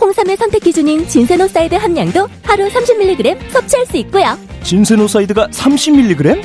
[0.00, 4.38] 홍삼의 선택 기준인 진세노사이드 함량도 하루 30mg 섭취할 수 있고요.
[4.62, 6.42] 진세노사이드가 30mg?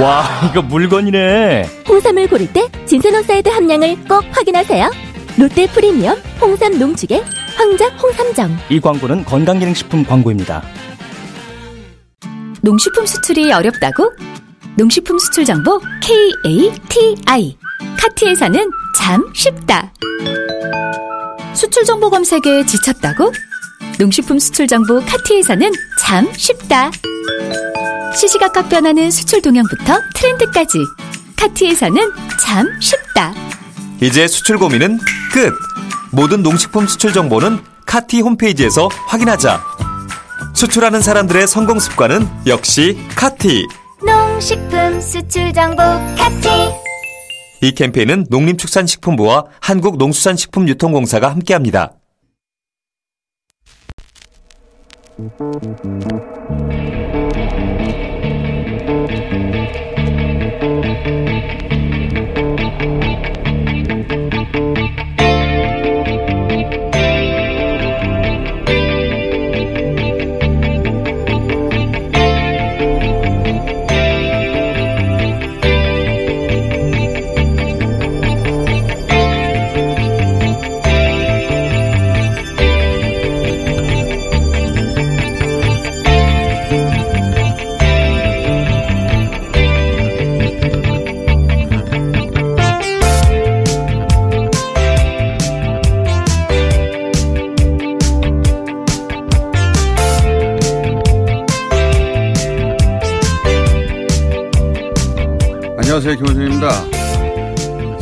[0.00, 1.68] 와, 이거 물건이네.
[1.88, 4.90] 홍삼을 고를 때 진세노사이드 함량을 꼭 확인하세요.
[5.38, 7.24] 롯데 프리미엄 홍삼 농축액
[7.56, 8.56] 황작 홍삼정.
[8.68, 10.62] 이 광고는 건강기능식품 광고입니다.
[12.62, 14.12] 농식품 수출이 어렵다고?
[14.76, 17.56] 농식품 수출 정보 KATI.
[17.98, 19.92] 카티에서는 참 쉽다.
[21.54, 23.32] 수출 정보 검색에 지쳤다고?
[23.98, 26.90] 농식품 수출 정보 카티에서는 참 쉽다.
[28.16, 30.78] 시시각각 변하는 수출 동향부터 트렌드까지
[31.36, 31.96] 카티에서는
[32.40, 33.34] 참 쉽다.
[34.00, 34.98] 이제 수출 고민은
[35.32, 35.52] 끝.
[36.12, 39.62] 모든 농식품 수출 정보는 카티 홈페이지에서 확인하자.
[40.54, 43.66] 수출하는 사람들의 성공 습관은 역시 카티.
[44.04, 45.82] 농식품 수출 정보
[46.16, 46.48] 카티.
[47.64, 51.94] 이 캠페인은 농림축산식품부와 한국농수산식품유통공사가 함께합니다.
[105.94, 106.16] 안녕하세요.
[106.24, 106.68] 김원준입니다.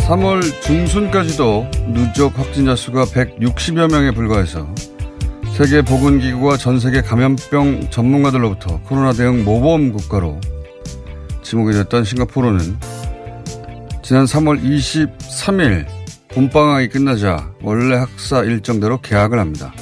[0.09, 4.67] 3월 중순까지도 누적 확진자 수가 160여 명에 불과해서
[5.59, 10.41] 세계보건기구와 전 세계 감염병 전문가들로부터 코로나 대응 모범 국가로
[11.43, 12.79] 지목이 됐던 싱가포르는
[14.03, 15.85] 지난 3월 23일
[16.29, 19.75] 봄방학이 끝나자 원래 학사 일정대로 개학을 합니다.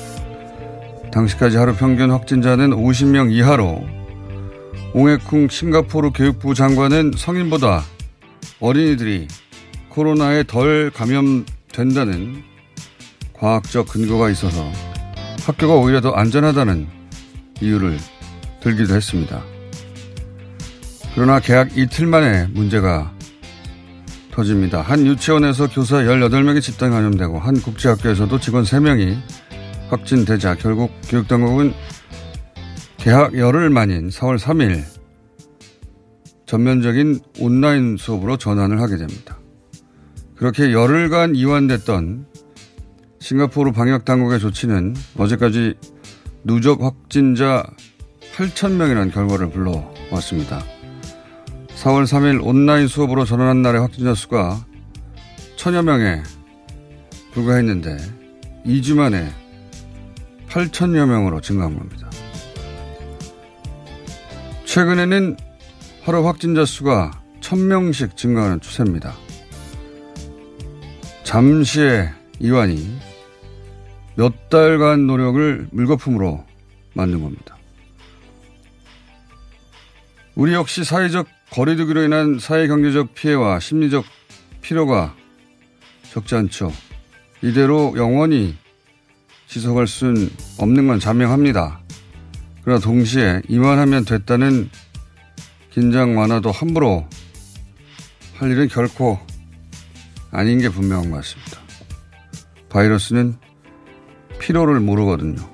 [1.12, 3.84] 당시까지 하루 평균 확진자는 50명 이하로
[4.94, 7.84] 옹해쿵 싱가포르 교육부 장관은 성인보다
[8.60, 9.26] 어린이들이
[9.88, 12.42] 코로나에 덜 감염된다는
[13.32, 14.70] 과학적 근거가 있어서
[15.44, 16.86] 학교가 오히려 더 안전하다는
[17.60, 17.98] 이유를
[18.60, 19.42] 들기도 했습니다.
[21.14, 23.12] 그러나 개학 이틀 만에 문제가
[24.30, 24.80] 터집니다.
[24.80, 29.18] 한 유치원에서 교사 18명이 집단 감염되고 한 국제학교에서도 직원 3명이
[29.88, 31.74] 확진되자 결국 교육당국은
[32.98, 34.99] 개학 열흘 만인 4월 3일
[36.50, 39.38] 전면적인 온라인 수업으로 전환을 하게 됩니다.
[40.34, 42.26] 그렇게 열흘간 이완됐던
[43.20, 45.74] 싱가포르 방역 당국의 조치는 어제까지
[46.42, 47.62] 누적 확진자
[48.34, 50.64] 8,000명이라는 결과를 불러왔습니다.
[51.76, 54.66] 4월 3일 온라인 수업으로 전환한 날의 확진자 수가
[55.54, 56.20] 천여 명에
[57.32, 57.96] 불과했는데
[58.66, 59.30] 2주 만에
[60.48, 62.10] 8천여 명으로 증가한 겁니다.
[64.64, 65.36] 최근에는
[66.02, 67.10] 하루 확진자 수가
[67.40, 69.14] 1000명씩 증가하는 추세입니다.
[71.24, 72.98] 잠시의 이완이
[74.16, 76.44] 몇 달간 노력을 물거품으로
[76.94, 77.56] 만든 겁니다.
[80.34, 84.04] 우리 역시 사회적 거리두기로 인한 사회 경제적 피해와 심리적
[84.62, 85.14] 피로가
[86.10, 86.72] 적지 않죠.
[87.42, 88.56] 이대로 영원히
[89.48, 91.80] 지속할 수는 없는 건 자명합니다.
[92.62, 94.70] 그러나 동시에 이만하면 됐다는
[95.70, 97.06] 긴장 완화도 함부로
[98.34, 99.18] 할 일은 결코
[100.32, 101.60] 아닌 게 분명한 것 같습니다.
[102.68, 103.36] 바이러스는
[104.38, 105.48] 피로를 모르거든요.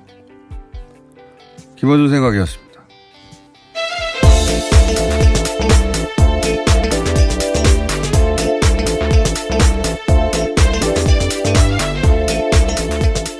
[1.75, 2.67] 김원준 생각이었습니다.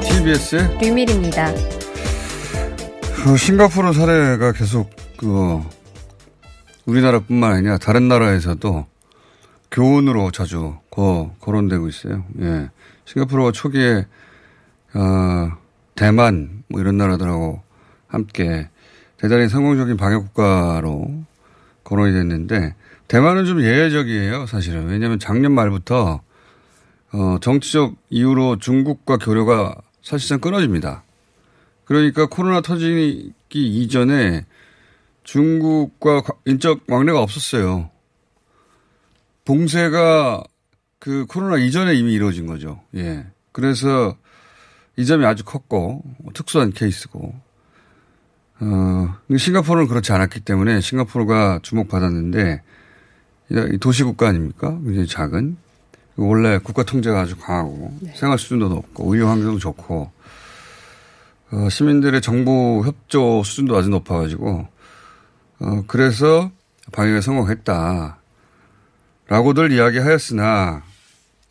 [0.02, 1.54] TBS의 류밀입니다.
[3.16, 5.62] 그 싱가포르 사례가 계속 그
[6.88, 8.88] 우리나라뿐만 아니라 다른 나라에서도
[9.70, 12.26] 교훈으로 자주 거, 거론되고 있어요.
[12.40, 12.70] 예.
[13.06, 14.06] 싱가포르가 초기에
[14.94, 15.52] 어,
[15.96, 17.62] 대만 뭐 이런 나라들하고
[18.08, 18.70] 함께
[19.18, 21.24] 대단히 성공적인 방역 국가로
[21.84, 22.76] 거론이 됐는데
[23.08, 24.88] 대만은 좀 예외적이에요, 사실은.
[24.88, 26.22] 왜냐하면 작년 말부터
[27.14, 31.04] 어, 정치적 이유로 중국과 교류가 사실상 끊어집니다.
[31.86, 34.46] 그러니까 코로나 터지기 이전에
[35.28, 37.90] 중국과 인적 왕래가 없었어요.
[39.44, 40.44] 봉쇄가
[41.00, 42.82] 그 코로나 이전에 이미 이루어진 거죠.
[42.96, 43.26] 예.
[43.52, 44.16] 그래서
[44.96, 46.04] 이 점이 아주 컸고
[46.34, 47.36] 특수한 케이스고
[48.60, 52.62] 어, 싱가포르는 그렇지 않았기 때문에 싱가포르가 주목받았는데
[53.50, 54.80] 이 도시국가 아닙니까?
[54.84, 55.58] 굉장히 작은
[56.16, 58.14] 원래 국가 통제가 아주 강하고 네.
[58.16, 60.10] 생활 수준도 높고 의료 환경도 좋고
[61.52, 64.77] 어, 시민들의 정보 협조 수준도 아주 높아가지고
[65.60, 66.52] 어, 그래서
[66.92, 68.18] 방역에 성공했다.
[69.28, 70.84] 라고들 이야기하였으나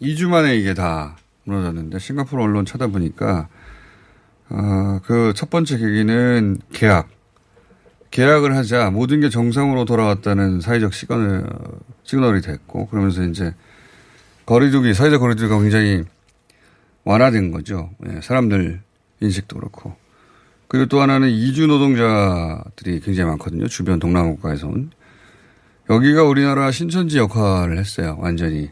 [0.01, 3.49] 2주 만에 이게 다 무너졌는데 싱가포르 언론 찾아보니까
[4.49, 7.09] 어, 그 첫 번째 계기는 계약.
[8.13, 11.47] 계약을 하자 모든 게 정상으로 돌아왔다는 사회적 시그널,
[12.05, 13.53] 시그널이 됐고 그러면서 이제
[14.47, 16.05] 거리두기, 사회적 거리두기가 굉장히
[17.05, 17.91] 완화된 거죠.
[18.09, 18.81] 예, 사람들
[19.21, 19.97] 인식도 그렇고.
[20.69, 23.69] 그리고 또 하나는 이주 노동자들이 굉장히 많거든요.
[23.69, 24.91] 주변 동남아 국가에서 온.
[25.89, 28.17] 여기가 우리나라 신천지 역할을 했어요.
[28.21, 28.71] 완전히.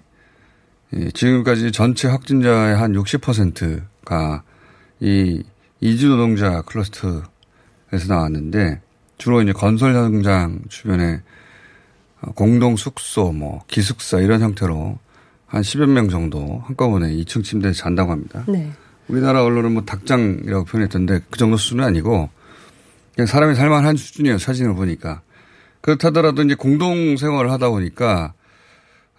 [0.94, 4.42] 예, 지금까지 전체 확진자의 한 60%가
[5.00, 5.42] 이
[5.80, 7.24] 이주 노동자 클러스터에서
[8.08, 8.80] 나왔는데
[9.18, 11.20] 주로 이제 건설 현장 주변에
[12.34, 14.98] 공동 숙소, 뭐 기숙사 이런 형태로
[15.46, 18.44] 한 10여 명 정도 한꺼번에 2층 침대에 잔다고 합니다.
[18.48, 18.72] 네.
[19.08, 22.30] 우리나라 언론은 뭐 닭장이라고 표현했던데 그 정도 수준은 아니고
[23.14, 24.38] 그냥 사람이 살만한 수준이에요.
[24.38, 25.22] 사진을 보니까.
[25.80, 28.32] 그렇다더라도 이제 공동 생활을 하다 보니까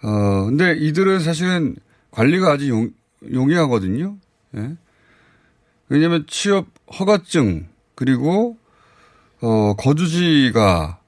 [0.02, 1.76] 어 근데 이들은 사실은
[2.10, 2.90] 관리가 아주 용,
[3.32, 4.16] 용이하거든요.
[4.56, 4.76] 예?
[5.88, 6.66] 왜냐하면 취업
[6.98, 8.56] 허가증 그리고
[9.40, 10.98] 어 거주지가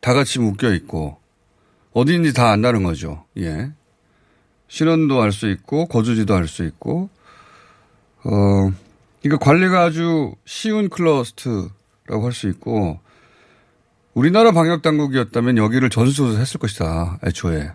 [0.00, 1.18] 다 같이 묶여 있고
[1.92, 3.24] 어디인지 다 안다는 거죠.
[3.38, 3.72] 예.
[4.68, 7.10] 신원도 알 수 있고 거주지도 알 수 있고
[8.30, 8.70] 어
[9.22, 13.00] 그러니까 관리가 아주 쉬운 클러스트라고 할 수 있고
[14.14, 17.20] 우리나라 방역 당국이었다면 여기를 전수조사 했을 것이다.
[17.24, 17.70] 애초에.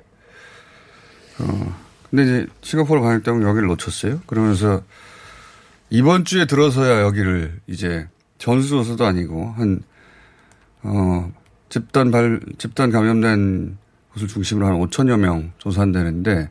[1.39, 1.75] 어.
[2.09, 4.19] 근데 이제 싱가포르 방역 당국 여기를 놓쳤어요.
[4.27, 4.81] 그러면서
[5.89, 8.07] 이번 주에 들어서야 여기를 이제
[8.39, 9.81] 전수조사도 아니고 한,
[10.81, 11.31] 어,
[11.69, 13.77] 집단 발, 집단 감염된
[14.11, 16.49] 곳을 중심으로 한 5천여 명 조사한다는데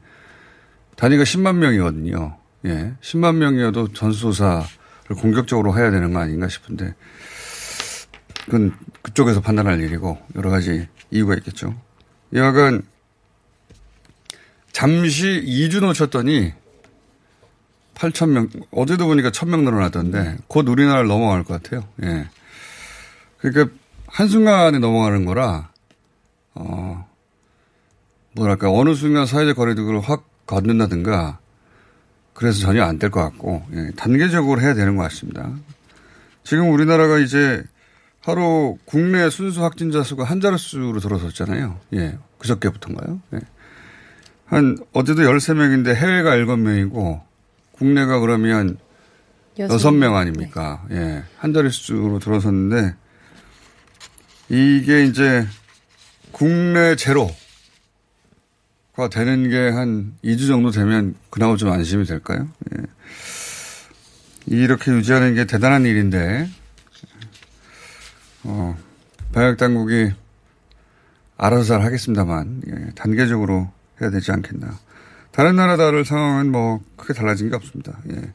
[0.97, 2.39] 단위가 10만 명이거든요.
[2.67, 2.95] 예.
[3.01, 4.67] 10만 명이어도 전수조사를
[5.19, 6.95] 공격적으로 해야 되는 거 아닌가 싶은데
[8.45, 11.75] 그건 그쪽에서 판단할 일이고 여러 가지 이유가 있겠죠.
[12.33, 12.83] 여하간
[14.73, 16.53] 잠시 2주 놓쳤더니
[17.95, 21.87] 8천 명 어제도 보니까 1,000명 늘어났던데 곧 우리나라를 넘어갈 것 같아요.
[22.03, 22.29] 예.
[23.39, 23.75] 그러니까
[24.07, 25.71] 한순간에 넘어가는 거라
[26.55, 27.09] 어
[28.33, 31.39] 뭐랄까 어느 순간 사회적 거리두기를 확 걷는다든가
[32.43, 33.91] 그래서 전혀 안 될 것 같고 예.
[33.97, 35.49] 단계적으로 해야 되는 것 같습니다.
[36.43, 37.63] 지금 우리나라가 이제
[38.21, 41.79] 하루 국내 순수 확진자 수가 한 자릿수로 들어섰잖아요.
[41.95, 42.19] 예.
[42.39, 43.21] 그저께부터인가요?
[43.35, 43.39] 예.
[44.47, 47.21] 한, 어제도 13명인데 해외가 7명이고
[47.71, 48.77] 국내가 그러면
[49.57, 50.83] 6명 아닙니까?
[50.91, 50.97] 네.
[50.97, 51.23] 예.
[51.39, 52.95] 한 자릿수로 들어섰는데
[54.49, 55.47] 이게 이제
[56.33, 57.31] 국내 제로
[58.95, 62.49] 가 되는 게 한 2주 정도 되면 그나마 좀 안심이 될까요?
[62.75, 62.83] 예.
[64.47, 66.49] 이렇게 유지하는 게 대단한 일인데
[68.45, 68.77] 어,
[69.33, 70.13] 방역 당국이
[71.39, 73.71] 알아서 잘 하겠습니다만 예, 단계적으로
[74.01, 74.79] 해야 되지 않겠나.
[75.31, 77.99] 다른 나라 다를 상황은 뭐 크게 달라진 게 없습니다.
[78.11, 78.35] 예.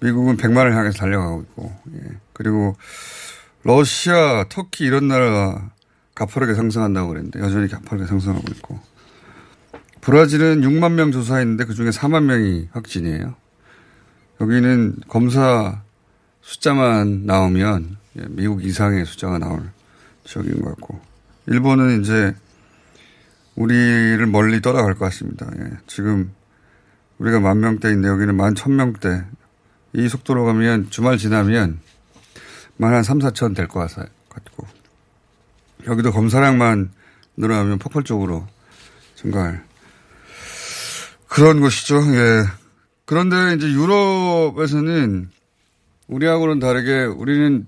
[0.00, 2.00] 미국은 100만을 향해서 달려가고 있고, 예.
[2.34, 2.76] 그리고
[3.62, 5.70] 러시아, 터키 이런 나라
[6.14, 8.78] 가파르게 상승한다고 그랬는데 여전히 가파르게 상승하고 있고
[10.04, 13.34] 브라질은 6만 명 조사했는데 그중에 4만 명이 확진이에요.
[14.40, 15.80] 여기는 검사
[16.42, 19.62] 숫자만 나오면 예, 미국 이상의 숫자가 나올
[20.24, 21.00] 지역인 것 같고
[21.46, 22.34] 일본은 이제
[23.54, 25.46] 우리를 멀리 떠나갈 것 같습니다.
[25.58, 25.70] 예.
[25.86, 26.32] 지금
[27.18, 29.24] 우리가 만 명대인데 여기는 만 천 명대.
[29.94, 31.78] 이 속도로 가면 주말 지나면
[32.76, 33.88] 만 한 3, 4천 될 것
[34.28, 34.66] 같고
[35.86, 36.90] 여기도 검사량만
[37.36, 38.46] 늘어나면 폭발적으로
[39.14, 39.64] 증가할
[41.34, 41.96] 그런 것이죠.
[41.96, 42.44] 예.
[43.06, 45.30] 그런데 이제 유럽에서는
[46.06, 47.66] 우리하고는 다르게 우리는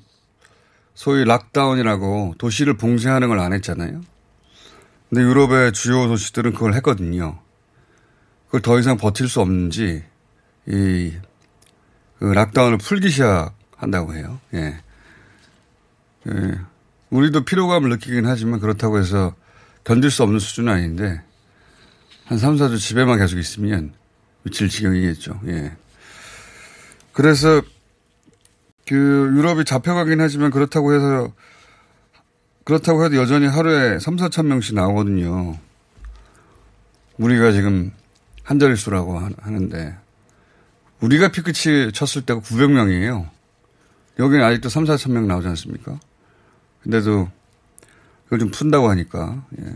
[0.95, 4.01] 소위 lockdown이라고 도시를 봉쇄하는 걸 안 했잖아요.
[5.11, 7.41] 근데 유럽의 주요 도시들은 그걸 했거든요.
[8.47, 10.05] 그걸 더 이상 버틸 수 없는지
[10.69, 11.13] 이
[12.19, 14.41] 그 lockdown을 풀기 시작한다고 해요.
[14.55, 14.81] 예.
[16.29, 16.61] 예.
[17.11, 19.35] 우리도 피로감을 느끼긴 하지만 그렇다고 해서
[19.85, 21.23] 견딜 수 없는 수준은 아닌데
[22.27, 23.93] 한 3, 4주 집에만 계속 있으면
[24.43, 25.41] 미칠 지경이겠죠.
[25.47, 25.77] 예.
[27.13, 27.63] 그래서
[28.87, 31.33] 그 유럽이 잡혀가긴 하지만 그렇다고 해서
[32.65, 35.57] 그렇다고 해도 여전히 하루에 3, 4천 명씩 나오거든요.
[37.19, 37.93] 우리가 지금
[38.43, 39.97] 한 자릿수라고 하는데
[41.01, 43.29] 우리가 피크치 쳤을 때가 900명이에요.
[44.19, 45.99] 여기는 아직도 3, 4천 명 나오지 않습니까?
[46.83, 47.31] 근데도
[48.27, 49.75] 이걸 좀 푼다고 하니까, 예.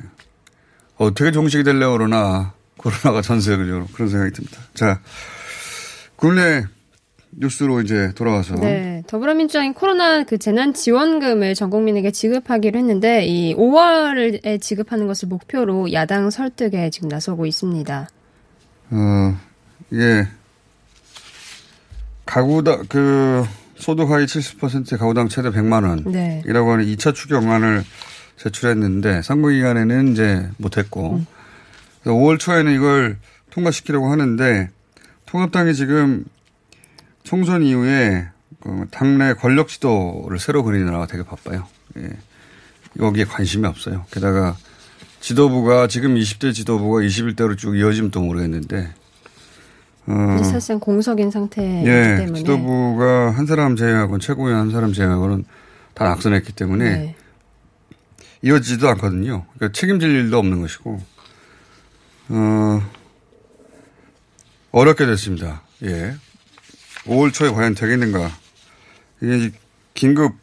[1.01, 4.59] 어떻게 종식이 되려고 그러나, 코로나가 전 세계적으로 그런 생각이 듭니다.
[4.75, 5.01] 자,
[6.15, 6.65] 국내
[7.31, 8.55] 뉴스로 이제 돌아와서.
[8.57, 9.03] 네.
[9.07, 16.29] 더불어민주당이 코로나 그 재난 지원금을 전 국민에게 지급하기로 했는데, 이 5월에 지급하는 것을 목표로 야당
[16.29, 18.09] 설득에 지금 나서고 있습니다.
[18.91, 19.41] 어,
[19.95, 20.29] 예.
[22.27, 26.05] 가구당, 그, 소득 하위 70% 가구당 최대 100만 원.
[26.13, 26.43] 네.
[26.47, 27.85] 이라고 하는 2차 추경안을
[28.43, 31.27] 제출했는데, 선거기간에는 이제 못했고, 음.
[32.05, 33.19] 5월 초에는 이걸
[33.51, 34.71] 통과시키려고 하는데,
[35.27, 36.25] 통합당이 지금
[37.23, 38.29] 총선 이후에
[38.61, 41.67] 그 당내 권력 지도를 새로 그리느라고 되게 바빠요.
[41.99, 42.11] 예.
[42.99, 44.05] 여기에 관심이 없어요.
[44.11, 44.57] 게다가
[45.21, 48.91] 지도부가 지금 20대 지도부가 21대로 쭉 이어지면 또 모르겠는데
[50.07, 55.45] 어, 사실상 공석인 상태이기 예, 때문에 지도부가 한 사람 제외하고는 최고위원 한 사람 제외하고는
[55.95, 57.17] 다 낙선했기 때문에 네.
[58.43, 59.47] 이어지지도 않거든요.
[59.55, 61.01] 그러니까 책임질 일도 없는 것이고
[62.29, 62.91] 어,
[64.73, 65.63] 어렵게 됐습니다.
[65.83, 66.15] 예.
[67.05, 68.31] 5월 초에 과연 되겠는가.
[69.21, 69.51] 이게
[69.95, 70.35] 긴급,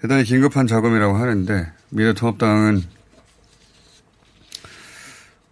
[0.00, 2.82] 대단히 긴급한 자금이라고 하는데 미래통합당은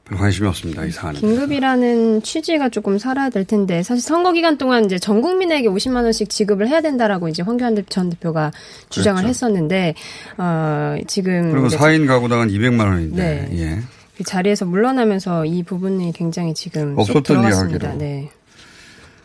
[0.05, 0.85] 별 관심이 없습니다.
[0.85, 1.19] 이 사안에.
[1.19, 6.29] 긴급이라는 취지가 조금 살아야 될 텐데 사실 선거 기간 동안 이제 전 국민에게 50만 원씩
[6.29, 8.53] 지급을 해야 된다라고 이제 황교안 전 대표가
[8.91, 9.29] 주장을 그렇죠.
[9.29, 9.95] 했었는데
[10.39, 13.59] 어 지금 그리고 4인 가구당은 200만 원인데 네.
[13.59, 13.79] 예.
[14.17, 17.97] 그 자리에서 물러나면서 이 부분이 굉장히 지금 없었던 이야기로.
[17.97, 18.31] 네.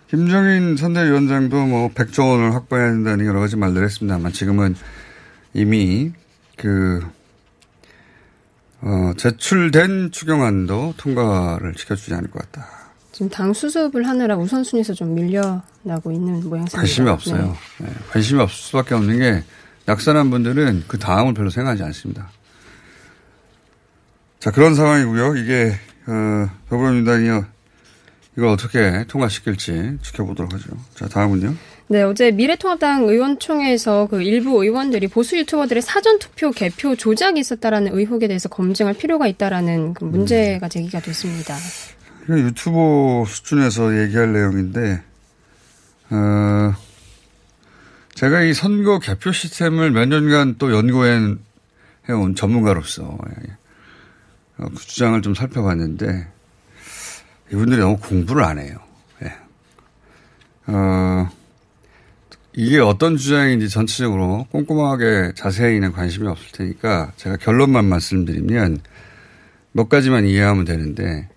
[0.09, 4.75] 김정인 선대위원장도 뭐 100조 원을 확보해야 된다는 여러 가지 말들 했습니다만 지금은
[5.53, 6.11] 이미
[6.55, 7.01] 그,
[8.81, 12.67] 어, 제출된 추경안도 통과를 시켜주지 않을 것 같다.
[13.11, 16.77] 지금 당 수습을 하느라 우선순위에서 좀 밀려나고 있는 모양새입니다.
[16.77, 17.57] 관심이 없어요.
[17.79, 17.87] 네.
[17.87, 17.93] 네.
[18.11, 19.43] 관심이 없을 수밖에 없는 게
[19.87, 22.29] 약산한 분들은 그 다음을 별로 생각하지 않습니다.
[24.39, 25.35] 자, 그런 상황이고요.
[25.37, 25.73] 이게,
[26.05, 27.41] 어, 더불어민주당이
[28.37, 30.77] 이걸 어떻게 통과시킬지 지켜보도록 하죠.
[30.93, 31.55] 자, 다음은요.
[31.89, 38.27] 네, 어제 미래통합당 의원총회에서 그 일부 의원들이 보수 유튜버들의 사전 투표 개표 조작이 있었다라는 의혹에
[38.27, 41.55] 대해서 검증할 필요가 있다라는 그 문제가 제기가 됐습니다.
[42.27, 45.01] 유튜버 수준에서 얘기할 내용인데,
[46.09, 46.73] 어,
[48.15, 51.37] 제가 이 선거 개표 시스템을 몇 년간 또 연구해
[52.09, 53.51] 온 전문가로서 예,
[54.57, 56.27] 어, 그 주장을 좀 살펴봤는데,
[57.53, 58.77] 이분들이 너무 공부를 안 해요.
[59.23, 59.33] 예.
[60.67, 61.29] 어,
[62.59, 68.79] 이게 어떤 주장인지 전체적으로 꼼꼼하게 자세히는 관심이 없을 테니까 제가 결론만 말씀드리면
[69.73, 71.29] 몇 가지만 이해하면 되는데,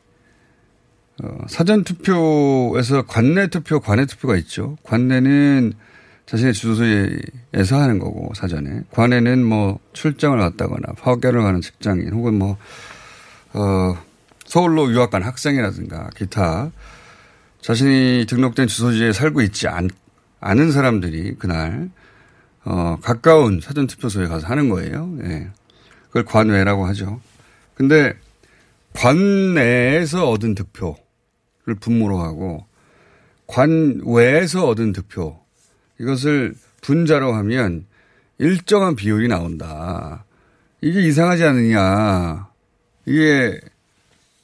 [1.22, 4.78] 어, 사전 투표에서 관내 투표, 관내 투표가 있죠.
[4.82, 5.74] 관내는
[6.24, 8.80] 자신의 주소지에서 하는 거고, 사전에.
[8.90, 12.56] 관내는 뭐 출장을 갔다거나 파견을 가는 직장인 혹은 뭐,
[13.52, 13.94] 어,
[14.46, 16.70] 서울로 유학 간 학생이라든가 기타
[17.60, 19.90] 자신이 등록된 주소지에 살고 있지 않,
[20.40, 21.90] 않은 사람들이 그날
[22.64, 25.16] 어, 가까운 사전투표소에 가서 하는 거예요.
[25.23, 25.49] 예.
[26.09, 27.20] 그걸 관외라고 하죠.
[27.75, 28.14] 근데
[28.94, 32.66] 관내에서 얻은 득표를 분모로 하고
[33.47, 35.40] 관외에서 얻은 득표
[35.99, 37.87] 이것을 분자로 하면
[38.38, 40.25] 일정한 비율이 나온다.
[40.80, 42.49] 이게 이상하지 않느냐.
[43.06, 43.61] 이게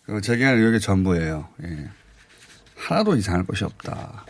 [0.04, 1.48] 그 제기한 의혹의 전부예요.
[1.64, 1.88] 예.
[2.76, 4.26] 하나도 이상할 것이 없다.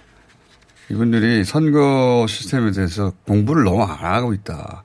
[0.91, 4.85] 이분들이 선거 시스템에 대해서 공부를 너무 안 하고 있다.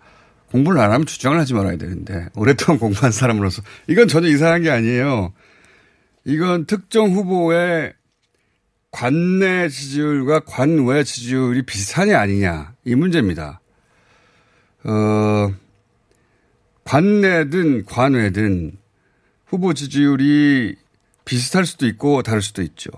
[0.51, 5.33] 공부를 안 하면 주장을 하지 말아야 되는데 오랫동안 공부한 사람으로서 이건 전혀 이상한 게 아니에요.
[6.25, 7.93] 이건 특정 후보의
[8.91, 13.61] 관내 지지율과 관외 지지율이 비슷하냐 아니냐 이 문제입니다.
[14.83, 15.53] 어,
[16.83, 18.77] 관내든 관외든
[19.45, 20.75] 후보 지지율이
[21.23, 22.89] 비슷할 수도 있고 다를 수도 있죠.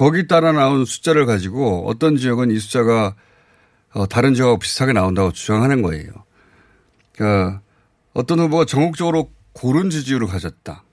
[0.00, 3.14] 거기 따라 나온 숫자를 가지고 어떤 지역은 이 숫자가
[3.92, 6.10] 어, 다른 지역하고 비슷하게 나온다고 주장하는 거예요.
[7.12, 7.60] 그러니까
[8.14, 10.84] 어떤 후보가 전국적으로 고른 지지율을 가졌다.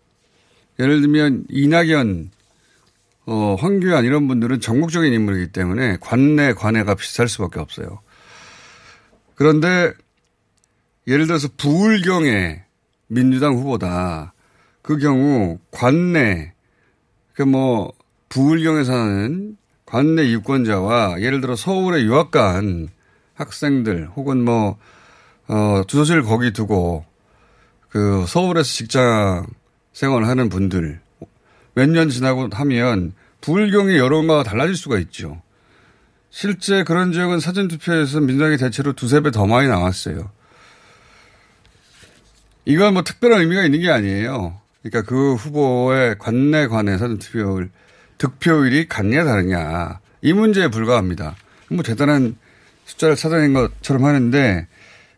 [0.79, 2.31] 예를 들면 이낙연,
[3.27, 8.01] 어, 황교안 이런 분들은 전국적인 인물이기 때문에 관내 관외가 비슷할 수밖에 없어요.
[9.35, 9.93] 그런데
[11.07, 12.61] 예를 들어서 부울경의
[13.07, 14.33] 민주당 후보다
[14.81, 16.51] 그 경우 관내
[17.35, 17.93] 그뭐
[18.29, 22.89] 부울경에 사는 관내 유권자와 예를 들어 서울에 유학 간
[23.35, 24.77] 학생들 혹은 뭐,
[25.47, 27.05] 어, 주소지를 거기 두고
[27.89, 29.45] 그 서울에서 직장
[29.93, 30.99] 생활을 하는 분들
[31.73, 35.41] 몇 년 지나고 하면 부울경의 여론과 달라질 수가 있죠.
[36.31, 40.29] 실제 그런 지역은 사전투표에서 민주당이 대체로 두세 배 더 많이 나왔어요.
[42.65, 44.59] 이건 뭐 특별한 의미가 있는 게 아니에요.
[44.83, 47.69] 그러니까 그 후보의 관내 관내 사전투표율
[48.17, 51.35] 득표율이 같냐 다르냐 이 문제에 불과합니다.
[51.69, 52.35] 뭐 대단한
[52.85, 54.67] 숫자를 찾아낸 것처럼 하는데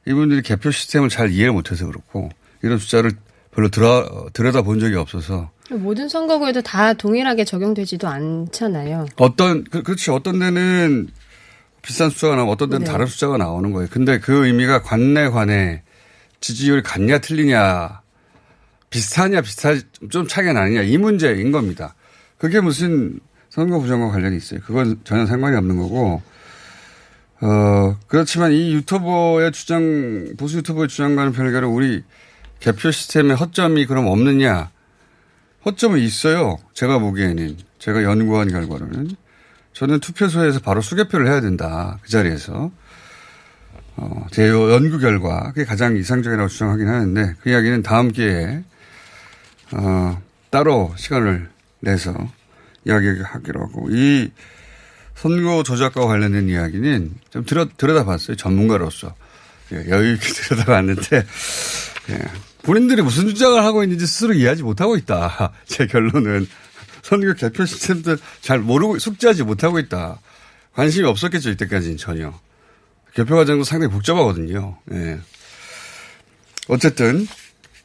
[0.08, 2.30] 이분들이 개표 시스템을 잘 이해를 못해서 그렇고
[2.64, 3.12] 이런 숫자를
[3.52, 9.06] 별로 들어, 들여다 본 적이 없어서 모든 선거구에도 다 동일하게 적용되지도 않잖아요.
[9.18, 11.10] 어떤 그, 그렇지 어떤 데는
[11.82, 12.92] 비싼 숫자가 나오고 어떤 데는 네.
[12.92, 13.88] 다른 숫자가 나오는 거예요.
[13.92, 15.84] 근데 그 의미가 관내 관내
[16.42, 18.02] 지지율이 같냐 틀리냐
[18.90, 19.76] 비슷하냐 비슷하
[20.10, 21.94] 좀 차이가 나느냐 이 문제인 겁니다.
[22.40, 23.20] 그게 무슨
[23.50, 24.62] 선거 부정과 관련이 있어요.
[24.62, 26.22] 그건 전혀 상관이 없는 거고,
[27.42, 32.04] 어, 그렇지만 이 유튜버의 주장, 보수 유튜버의 주장과는 별개로 우리
[32.60, 34.72] 개표 시스템에 허점이 그럼 없느냐?
[35.66, 36.58] 허점은 있어요.
[36.74, 37.58] 제가 보기에는.
[37.80, 39.12] 제가 연구한 결과로는.
[39.74, 42.00] 저는 투표소에서 바로 수개표를 해야 된다.
[42.02, 42.72] 그 자리에서.
[43.96, 45.52] 어, 제 연구 결과.
[45.52, 48.64] 그게 가장 이상적이라고 주장하긴 하는데 그 이야기는 다음 기회에,
[49.74, 51.50] 어, 따로 시간을
[51.80, 52.14] 내서
[52.86, 54.32] 이야기하기로 하고 이
[55.16, 58.38] 선거 조작과 관련된 이야기는 좀 들여, 들여다봤어요.
[58.38, 59.16] 전문가로서.
[59.74, 61.26] 예, 여유 있게 들여다봤는데,
[62.10, 62.20] 예,
[62.64, 65.54] 본인들이 무슨 주장을 하고 있는지 스스로 이해하지 못하고 있다.
[65.68, 66.48] 제 결론은.
[67.02, 70.20] 선거 개표 시스템도 잘 모르고, 숙지하지 못하고 있다.
[70.74, 72.34] 관심이 없었겠죠, 이때까지는 전혀.
[73.14, 74.78] 개표 과정도 상당히 복잡하거든요.
[74.94, 75.20] 예.
[76.70, 77.28] 어쨌든,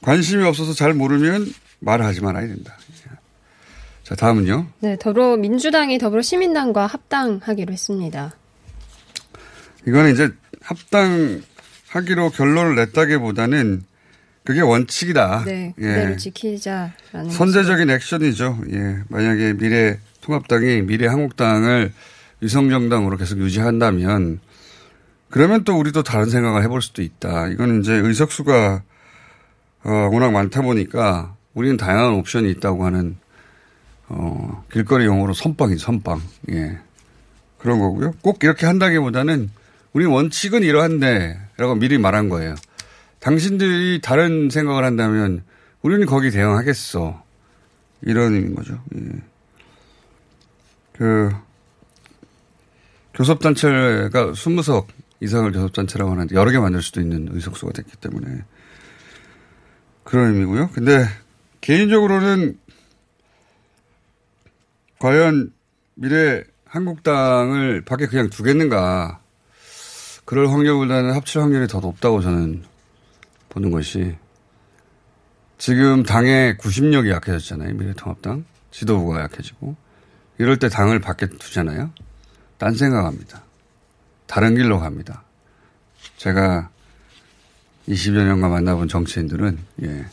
[0.02, 2.76] 관심이 없어서 잘 모르면 말을 하지 말아야 된다.
[4.04, 4.66] 자, 다음은요.
[4.80, 8.32] 네, 더불어 민주당이 더불어 시민당과 합당하기로 했습니다.
[9.86, 13.82] 이거는 이제 합당하기로 결론을 냈다기보다는
[14.44, 15.44] 그게 원칙이다.
[15.46, 16.16] 네, 그대로 예.
[16.16, 17.30] 지키자라는.
[17.30, 18.60] 선제적인 액션이죠.
[18.72, 21.92] 예, 만약에 미래 통합당이 미래 한국당을
[22.40, 24.40] 위성정당으로 계속 유지한다면
[25.30, 27.48] 그러면 또 우리도 다른 생각을 해볼 수도 있다.
[27.48, 28.82] 이거는 이제 의석수가
[29.84, 33.16] 어, 워낙 많다 보니까 우리는 다양한 옵션이 있다고 하는
[34.08, 36.20] 어, 길거리 용어로 선빵이 선빵.
[36.50, 36.78] 예.
[37.58, 38.12] 그런 거고요.
[38.20, 39.50] 꼭 이렇게 한다기보다는
[39.92, 42.54] 우리 원칙은 이러한데 라고 미리 말한 거예요.
[43.20, 45.42] 당신들이 다른 생각을 한다면
[45.82, 47.22] 우리는 거기 대응하겠어.
[48.02, 48.82] 이런 거죠.
[48.96, 49.00] 예.
[50.92, 51.30] 그,
[53.14, 54.86] 교섭단체가 20석
[55.20, 58.42] 이상을 교섭단체라고 하는데 여러 개 만들 수도 있는 의석수가 됐기 때문에
[60.02, 60.70] 그런 의미고요.
[60.72, 61.06] 근데
[61.60, 62.58] 개인적으로는
[64.98, 65.52] 과연
[65.94, 69.20] 미래 한국당을 밖에 그냥 두겠는가.
[70.24, 72.64] 그럴 확률보다는 합칠 확률이 더 높다고 저는
[73.50, 74.16] 보는 것이
[75.58, 77.74] 지금 당의 구심력이 약해졌잖아요.
[77.74, 78.44] 미래통합당.
[78.70, 79.76] 지도부가 약해지고.
[80.38, 81.90] 이럴 때 당을 밖에 두잖아요.
[82.58, 83.42] 딴 생각합니다.
[84.26, 85.22] 다른 길로 갑니다.
[86.16, 86.70] 제가
[87.88, 90.06] 20여 년간 만나본 정치인들은, 예.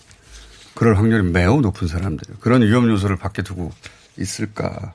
[0.76, 2.36] 그럴 확률이 매우 높은 사람들.
[2.40, 3.72] 그런 위험 요소를 밖에 두고
[4.18, 4.94] 있을까.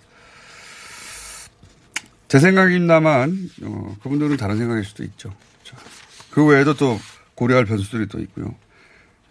[2.29, 5.33] 제 생각입니다만, 어, 그분들은 다른 생각일 수도 있죠.
[5.65, 5.77] 자,
[6.31, 6.99] 그 외에도 또
[7.35, 8.55] 고려할 변수들이 또 있고요.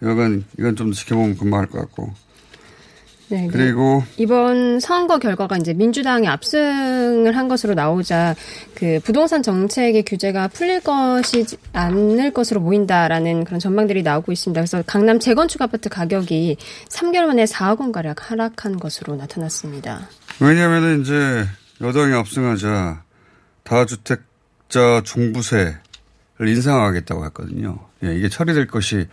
[0.02, 2.13] 여간, 이건 좀 지켜보면 금방 할 것 같고.
[3.28, 8.36] 네, 그리고 이번 선거 결과가 이제 민주당이 압승을 한 것으로 나오자
[8.76, 14.62] 그 부동산 정책의 규제가 풀릴 것이 않을 것으로 보인다라는 그런 전망들이 나오고 있습니다.
[14.62, 16.58] 그래서 강남 재건축 아파트 가격이
[16.90, 20.08] 3개월 만에 4억 원 가량 하락한 것으로 나타났습니다.
[20.40, 21.46] 왜냐하면 이제
[21.82, 23.04] 여당이 압승하자
[23.64, 25.76] 다주택자 종부세를
[26.40, 27.80] 인상하겠다고 했거든요.
[28.04, 29.08] 예, 이게 처리될 것이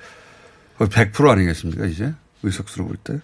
[0.76, 3.20] 거의 100% 아니겠습니까 이제 의석수로 볼 때.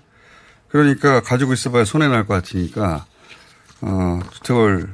[0.68, 3.06] 그러니까 가지고 있어봐야 손해 날 것 같으니까
[3.80, 4.88] 어, 주택을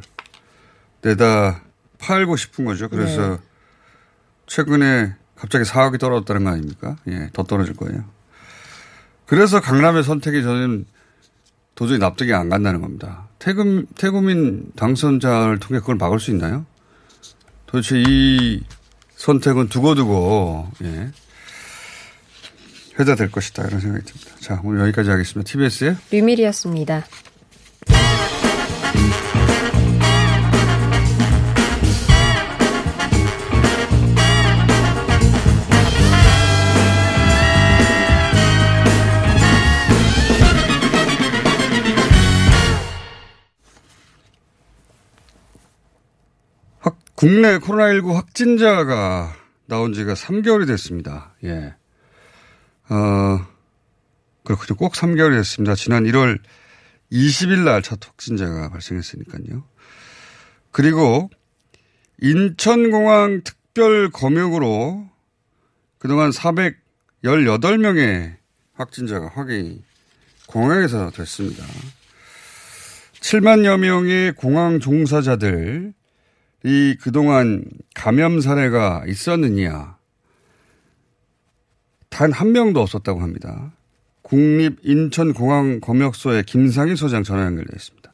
[1.03, 1.63] 내다
[1.99, 2.89] 팔고 싶은 거죠.
[2.89, 3.39] 그래서 네.
[4.47, 6.97] 최근에 갑자기 4억이 떨어졌다는 거 아닙니까?
[7.09, 8.05] 예, 더 떨어질 거예요.
[9.27, 10.85] 그래서 강남의 선택이 저는
[11.75, 13.29] 도저히 납득이 안 간다는 겁니다.
[13.39, 16.67] 태금, 태국민 당선자를 통해 그걸 막을 수 있나요?
[17.67, 18.63] 도대체 이
[19.17, 21.11] 선택은 두고두고, 예.
[22.99, 23.67] 회자될 것이다.
[23.67, 24.31] 이런 생각이 듭니다.
[24.41, 25.51] 자, 오늘 여기까지 하겠습니다.
[25.51, 27.05] TBS의 류밀이었습니다.
[46.81, 49.33] 확, 국내 코로나19 확진자가
[49.67, 51.35] 나온 지가 3개월이 됐습니다.
[51.45, 51.75] 예.
[52.89, 53.47] 어,
[54.45, 54.77] 그렇군요.
[54.77, 55.75] 꼭 3개월이 됐습니다.
[55.75, 56.39] 지난 1월
[57.13, 59.65] 20일 날 첫 확진자가 발생했으니까요.
[60.71, 61.29] 그리고
[62.21, 65.09] 인천공항 특별 검역으로
[65.99, 68.37] 그동안 418명의
[68.75, 69.83] 확진자가 확인이
[70.47, 71.65] 공항에서 됐습니다.
[73.21, 75.93] 7만여 명의 공항 종사자들이
[77.01, 79.97] 그동안 감염 사례가 있었느냐.
[82.15, 83.73] 단 한 명도 없었다고 합니다.
[84.23, 88.13] 국립인천공항검역소의 김상희 소장 전화 연결되어 있습니다.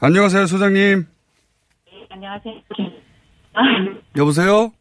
[0.00, 1.06] 안녕하세요, 소장님.
[2.10, 2.54] 안녕하세요.
[4.16, 4.72] 여보세요?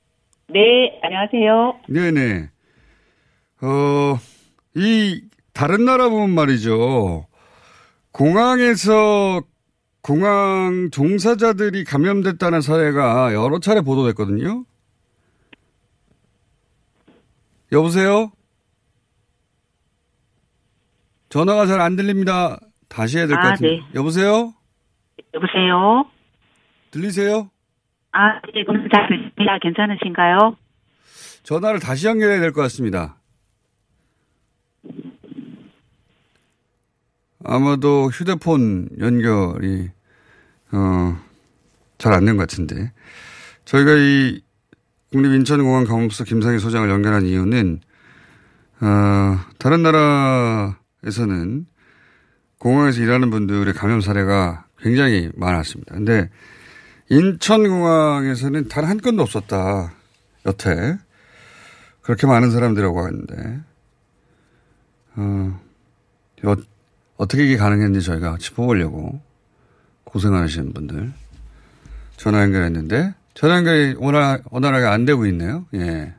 [0.47, 1.79] 네, 안녕하세요.
[1.89, 2.49] 네네.
[3.61, 4.17] 어,
[4.75, 5.21] 이,
[5.53, 7.27] 다른 나라 보면 말이죠.
[8.11, 9.43] 공항에서
[10.01, 14.65] 공항 종사자들이 감염됐다는 사례가 여러 차례 보도됐거든요.
[17.71, 18.31] 여보세요?
[21.29, 22.59] 전화가 잘 안 들립니다.
[22.87, 23.77] 다시 해야 될 것 아, 같은데.
[23.77, 23.83] 네.
[23.95, 24.53] 여보세요?
[25.33, 26.05] 여보세요?
[26.91, 27.49] 들리세요?
[28.11, 29.57] 아, 네, 그럼 잘 들립니다.
[29.61, 30.55] 괜찮으신가요?
[31.43, 33.15] 전화를 다시 연결해야 될 것 같습니다.
[37.43, 39.89] 아마도 휴대폰 연결이
[40.71, 41.17] 어,
[41.97, 42.91] 잘 안 된 것 같은데
[43.65, 44.41] 저희가 이
[45.11, 47.79] 국립인천공항경험소 김상희 소장을 연결한 이유는
[48.81, 51.65] 어, 다른 나라 에서는
[52.57, 55.95] 공항에서 일하는 분들의 감염 사례가 굉장히 많았습니다.
[55.95, 56.29] 근데
[57.09, 59.93] 인천공항에서는 단 한 건도 없었다.
[60.45, 60.97] 여태
[62.01, 63.59] 그렇게 많은 사람들이라고 하는데
[65.15, 65.59] 어,
[66.45, 66.55] 여,
[67.17, 69.21] 어떻게 이게 가능했는지 저희가 짚어보려고
[70.05, 71.11] 고생하시는 분들
[72.17, 75.65] 전화 연결했는데 전화 연결이 원활, 원활하게 안 되고 있네요.
[75.75, 76.13] 예.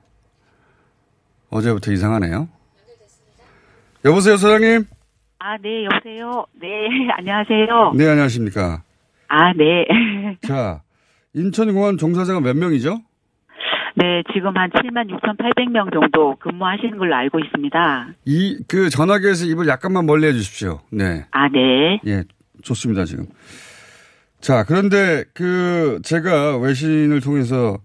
[1.50, 2.48] 어제부터 이상하네요.
[4.04, 4.84] 여보세요, 소장님?
[5.38, 6.46] 아, 네, 여보세요?
[6.60, 6.68] 네,
[7.18, 7.92] 안녕하세요.
[7.96, 8.82] 네, 안녕하십니까.
[9.28, 9.86] 아, 네.
[10.46, 10.82] 자,
[11.34, 13.00] 인천공항 종사자가 몇 명이죠?
[13.96, 18.08] 네, 지금 한 7만 6,800명 정도 근무하시는 걸로 알고 있습니다.
[18.24, 20.80] 이, 그 전화기에서 입을 약간만 멀리 해 주십시오.
[20.90, 21.26] 네.
[21.32, 22.00] 아, 네.
[22.06, 22.24] 예,
[22.62, 23.26] 좋습니다, 지금.
[24.40, 27.76] 자, 그런데 그 제가 외신을 통해서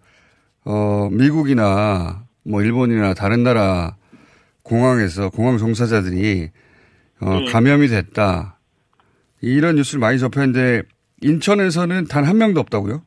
[0.63, 3.95] 어, 미국이나 뭐 일본이나 다른 나라
[4.65, 6.49] 공항에서 공항 종사자들이
[7.21, 7.45] 어, 네.
[7.51, 8.57] 감염이 됐다.
[9.41, 10.81] 이런 뉴스를 많이 접했는데
[11.21, 13.01] 인천에서는 단 한 명도 없다고요?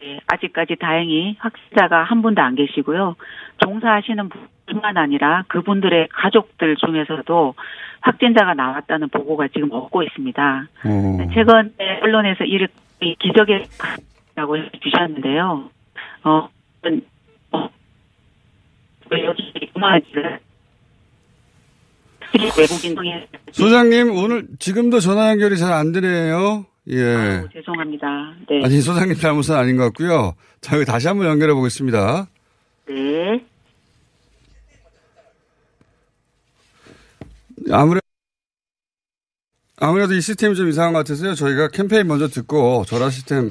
[0.00, 3.16] 네, 아직까지 다행히 확진자가 한 분도 안 계시고요.
[3.64, 7.54] 종사하시는 분뿐만 아니라 그분들의 가족들 중에서도
[8.00, 10.68] 확진자가 나왔다는 보고가 지금 얻고 있습니다.
[10.84, 12.68] 어, 최근에 언론에서 이를
[13.00, 13.66] 이 기적의
[14.34, 15.70] 라고 주셨는데요.
[16.24, 16.48] 어,
[17.52, 17.68] 어,
[19.10, 19.82] 왜 여기 음
[22.36, 26.66] 악을 외국인 중에 소장님 오늘 지금도 전화 연결이 잘 안 되네요.
[26.88, 27.02] 예.
[27.04, 28.06] 아유, 죄송합니다.
[28.48, 28.64] 네.
[28.64, 30.34] 아니 소장님 잘못은 아닌 것 같고요.
[30.60, 32.28] 자, 여기 다시 한번 연결해 보겠습니다.
[32.88, 32.94] 네.
[37.70, 38.00] 아무래도
[39.78, 41.34] 아무래도 이 시스템이 좀 이상한 것 같아서요.
[41.34, 43.50] 저희가 캠페인 먼저 듣고 전화 시스템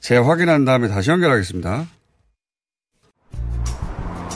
[0.00, 1.86] 재확인한 다음에 다시 연결하겠습니다.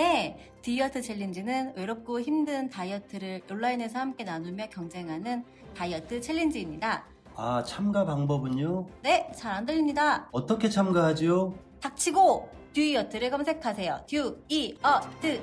[0.00, 5.42] 네, 다이어트 챌린지는 외롭고 힘든 다이어트를 온라인에서 함께 나누며 경쟁하는
[5.74, 7.02] 다이어트 챌린지입니다.
[7.34, 8.86] 아, 참가 방법은요?
[9.02, 10.28] 네, 잘 안 들립니다.
[10.32, 11.54] 어떻게 참가하지요?
[11.80, 14.00] 닥치고 듀이어트를 검색하세요.
[14.06, 15.40] 듀이어트.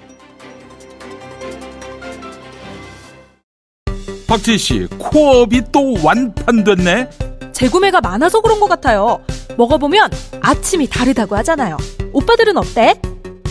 [4.28, 7.10] 박지희 씨, 코업이 또 완판됐네?
[7.54, 9.20] 재구매가 많아서 그런 것 같아요.
[9.58, 10.12] 먹어보면
[10.42, 11.76] 아침이 다르다고 하잖아요.
[12.14, 12.94] 오빠들은 어때?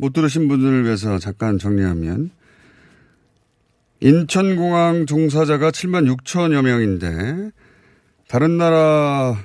[0.00, 2.30] 못 들으신 분들을 위해서 잠깐 정리하면,
[4.00, 7.50] 인천공항 종사자가 7만 6천여 명인데,
[8.26, 9.36] 다른 나라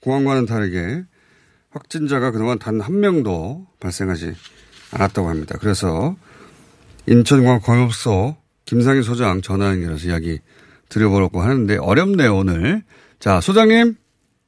[0.00, 1.04] 공항과는 다르게
[1.70, 4.34] 확진자가 그동안 단 한 명도 발생하지
[4.92, 5.58] 않았다고 합니다.
[5.60, 6.16] 그래서
[7.06, 10.38] 인천공항 광역소 김상희 소장 전화 연결해서 이야기
[10.88, 12.82] 드려보려고 하는데 어렵네요, 오늘.
[13.18, 13.96] 자, 소장님.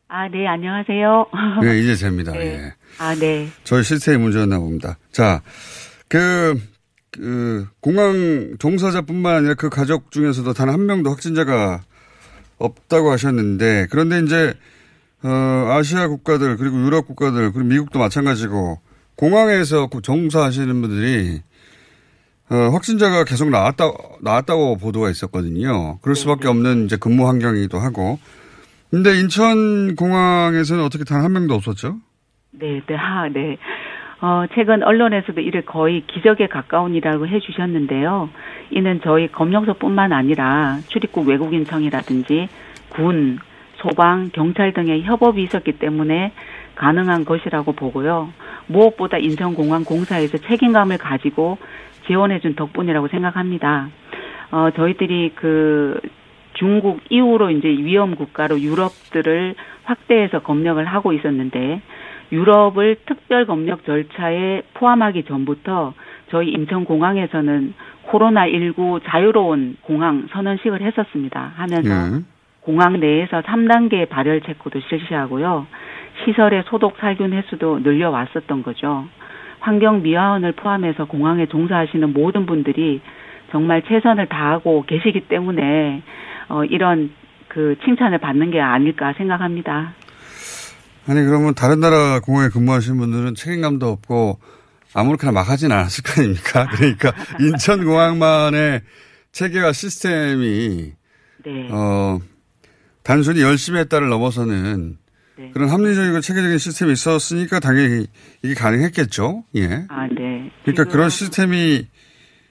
[0.09, 1.27] 아, 네, 안녕하세요.
[1.62, 2.33] 네, 이제 됩니다.
[2.33, 2.47] 네.
[2.47, 2.73] 예.
[2.99, 3.49] 아, 네.
[3.64, 4.99] 저희 시스템이 문제였나 봅니다.
[5.11, 5.42] 자,
[6.09, 6.55] 그,
[7.11, 11.81] 그, 공항 종사자뿐만 아니라 그 가족 중에서도 단 한 명도 확진자가
[12.59, 14.55] 없다고 하셨는데, 그런데 이제,
[15.25, 15.29] 어,
[15.73, 18.81] 아시아 국가들, 그리고 유럽 국가들, 그리고 미국도 마찬가지고,
[19.16, 21.42] 공항에서 종사하시는 분들이,
[22.49, 23.90] 어, 확진자가 계속 나왔다,
[24.23, 25.99] 나왔다고 보도가 있었거든요.
[26.01, 28.21] 그럴 수밖에 없는 이제 근무 환경이기도 하고.
[28.90, 31.96] 근데 인천 공항에서는 어떻게 단 한 명도 없었죠?
[32.53, 33.57] 네, 네, 아, 네.
[34.20, 38.31] 어, 최근 언론에서도 이를 거의 기적에 가까운 이라고 해주셨는데요.
[38.70, 42.49] 이는 저희 검역소뿐만 아니라 출입국 외국인청이라든지
[42.90, 43.38] 군,
[43.77, 46.33] 소방, 경찰 등의 협업이 있었기 때문에
[46.77, 48.31] 가능한 것이라고 보고요.
[48.68, 51.59] 무엇보다 인천공항 공사에서 책임감을 가지고
[52.07, 53.88] 지원해준 덕분이라고 생각합니다.
[54.51, 56.01] 어, 저희들이 그
[56.57, 61.81] 중국 이후로 이제 위험 국가로 유럽들을 확대해서 검역을 하고 있었는데
[62.33, 65.95] 유럽을 특별 검역 절차에 포함하기 전부터
[66.31, 67.75] 저희 인천공항에서는
[68.09, 71.53] 코로나19 자유로운 공항 선언식을 했었습니다.
[71.57, 72.23] 하면서 예.
[72.61, 75.66] 공항 내에서 3단계 발열 체크도 실시하고요.
[76.25, 79.05] 시설의 소독 살균 횟수도 늘려왔었던 거죠.
[79.61, 83.01] 환경 미화원을 포함해서 공항에 종사하시는 모든 분들이
[83.51, 86.03] 정말 최선을 다하고 계시기 때문에
[86.48, 87.11] 어, 이런
[87.48, 89.94] 그 칭찬을 받는 게 아닐까 생각합니다.
[91.06, 94.38] 아니, 그러면 다른 나라 공항에 근무하시는 분들은 책임감도 없고
[94.92, 96.68] 아무렇게나 막 하진 않았을 거 아닙니까?
[96.74, 98.82] 그러니까 인천공항만의
[99.32, 100.92] 체계와 시스템이,
[101.44, 101.68] 네.
[101.70, 102.18] 어,
[103.02, 104.98] 단순히 열심히 했다를 넘어서는
[105.38, 105.50] 네.
[105.52, 108.06] 그런 합리적이고 체계적인 시스템이 있었으니까 당연히
[108.42, 109.44] 이게 가능했겠죠.
[109.56, 109.85] 예.
[109.88, 110.50] 아, 네.
[110.62, 111.87] 그러니까 그런 시스템이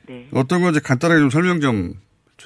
[0.08, 0.28] 네.
[0.34, 1.96] 어떤 건지 간단하게 좀 설명 좀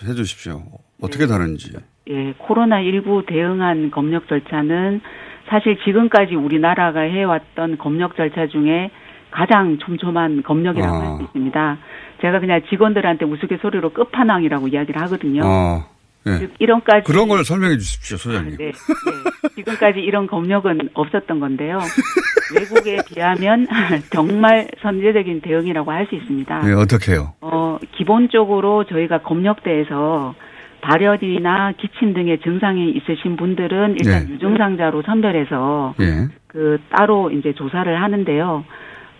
[0.07, 0.63] 해 주십시오.
[1.01, 1.73] 어떻게 다른지.
[2.09, 5.01] 예, 코로나19 대응한 검역 절차는
[5.47, 8.91] 사실 지금까지 우리나라가 해왔던 검역 절차 중에
[9.31, 10.99] 가장 촘촘한 검역이라고 아.
[10.99, 11.77] 할수 있습니다.
[12.21, 15.41] 제가 그냥 직원들한테 우스갯소리로 끝판왕이라고 이야기를 하거든요.
[15.45, 15.85] 어,
[16.29, 16.39] 예.
[16.39, 18.57] 즉 이런까지 그런 걸 설명해 주십시오, 소장님.
[18.57, 19.51] 네, 네.
[19.55, 21.79] 지금까지 이런 검역은 없었던 건데요.
[22.55, 23.67] 외국에 비하면
[24.11, 26.59] 정말 선제적인 대응이라고 할 수 있습니다.
[26.61, 27.33] 네, 어떻게요?
[27.41, 30.33] 어, 기본적으로 저희가 검역대에서
[30.81, 34.33] 발열이나 기침 등의 증상이 있으신 분들은 일단 네.
[34.33, 36.27] 유증상자로 선별해서 예.
[36.47, 38.63] 그 따로 이제 조사를 하는데요.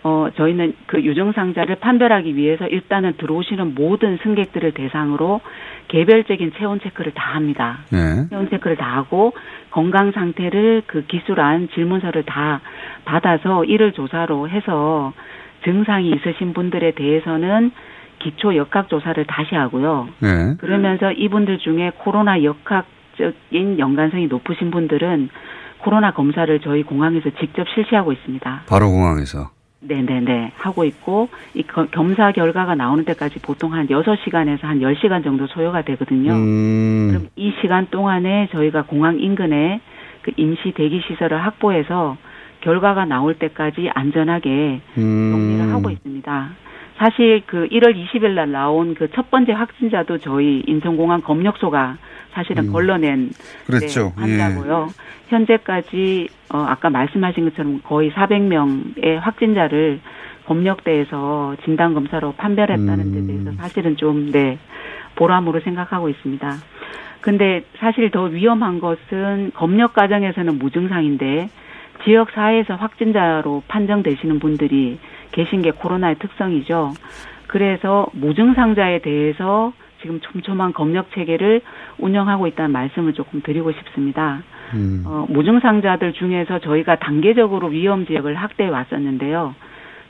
[0.02, 5.40] 어, 저희는 그 유증상자를 판별하기 위해서 일단은 들어오시는 모든 승객들을 대상으로
[5.90, 7.78] 개별적인 체온 체크를 다 합니다.
[7.90, 8.28] 네.
[8.30, 9.32] 체온 체크를 다 하고
[9.70, 12.60] 건강 상태를 그 기술한 질문서를 다
[13.04, 15.12] 받아서 이를 조사로 해서
[15.64, 17.72] 증상이 있으신 분들에 대해서는
[18.20, 20.08] 기초 역학 조사를 다시 하고요.
[20.20, 20.54] 네.
[20.58, 25.28] 그러면서 이분들 중에 코로나 역학적인 연관성이 높으신 분들은
[25.78, 28.62] 코로나 검사를 저희 공항에서 직접 실시하고 있습니다.
[28.68, 29.50] 바로 공항에서.
[29.80, 30.52] 네네네.
[30.56, 35.82] 하고 있고, 이 거- 검사 결과가 나오는 데까지 보통 한 6시간에서 한 10시간 정도 소요가
[35.82, 36.32] 되거든요.
[36.32, 37.08] 음.
[37.10, 39.80] 그럼 이 시간 동안에 저희가 공항 인근에
[40.22, 42.16] 그 임시 대기 시설을 확보해서
[42.60, 45.30] 결과가 나올 때까지 안전하게 음.
[45.32, 46.50] 정리를 하고 있습니다.
[47.00, 51.96] 사실 그 1월 20일 날 나온 그 첫 번째 확진자도 저희 인천공항 검역소가
[52.32, 52.72] 사실은 음.
[52.72, 53.30] 걸러낸
[53.66, 54.12] 그랬죠.
[54.18, 54.88] 네, 환자고요.
[55.28, 60.00] 현재까지 어 아까 말씀하신 것처럼 거의 400명의 확진자를
[60.44, 64.58] 검역대에서 진단 검사로 판별했다는 데 대해서 사실은 좀 네,
[65.16, 66.54] 보람으로 생각하고 있습니다.
[67.22, 71.48] 근데 사실 더 위험한 것은 검역 과정에서는 무증상인데
[72.04, 74.98] 지역 사회에서 확진자로 판정되시는 분들이
[75.32, 76.92] 계신 게 코로나의 특성이죠.
[77.46, 81.60] 그래서 무증상자에 대해서 지금 촘촘한 검역 체계를
[81.98, 84.42] 운영하고 있다는 말씀을 조금 드리고 싶습니다.
[84.74, 85.02] 음.
[85.06, 89.54] 어, 무증상자들 중에서 저희가 단계적으로 위험 지역을 확대해 왔었는데요.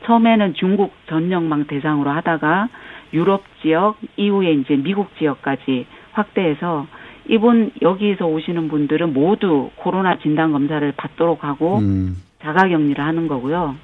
[0.04, 2.68] 처음에는 중국 전역망 대상으로 하다가
[3.12, 6.86] 유럽 지역, 이후에 이제 미국 지역까지 확대해서
[7.28, 12.16] 이분 여기서 오시는 분들은 모두 코로나 진단 검사를 받도록 하고 음.
[12.42, 13.76] 자가 격리를 하는 거고요.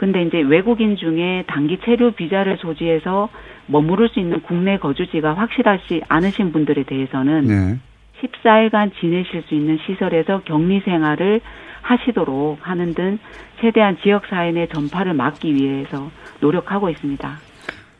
[0.00, 3.28] 근데 이제 외국인 중에 단기 체류 비자를 소지해서
[3.66, 7.78] 머무를 수 있는 국내 거주지가 확실하지 않으신 분들에 대해서는 네.
[8.22, 11.42] 14일간 지내실 수 있는 시설에서 격리 생활을
[11.82, 13.18] 하시도록 하는 등
[13.60, 16.10] 최대한 지역 사회 내 전파를 막기 위해서
[16.40, 17.38] 노력하고 있습니다.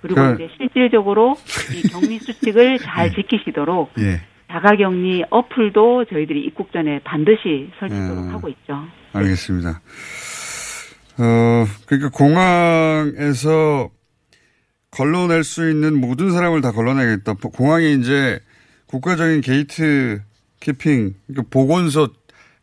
[0.01, 1.35] 그리고 그- 이제 실질적으로
[1.75, 4.23] 이 격리 수칙을 잘 지키시도록 예.
[4.51, 8.33] 자가 격리 어플도 저희들이 입국 전에 반드시 설치도록 음.
[8.33, 8.85] 하고 있죠.
[9.13, 9.81] 알겠습니다.
[11.21, 13.91] 어, 그러니까 공항에서
[14.91, 17.35] 걸러낼 수 있는 모든 사람을 다 걸러내겠다.
[17.35, 18.41] 공항이 이제
[18.87, 20.21] 국가적인 gate
[20.61, 22.09] keeping, 그러니까 보건소,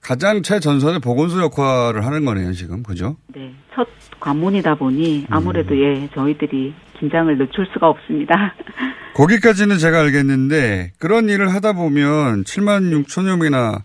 [0.02, 2.84] 가장 최전선의 보건소 역할을 하는 거네요, 지금.
[2.84, 3.18] 그죠?
[3.34, 3.88] 네, 첫
[4.20, 5.80] 관문이다 보니 아무래도 음.
[5.80, 8.56] 예 저희들이 긴장을 늦출 수가 없습니다.
[9.16, 13.84] 거기까지는 제가 알겠는데, 그런 일을 하다 보면 7만 6천여 명이나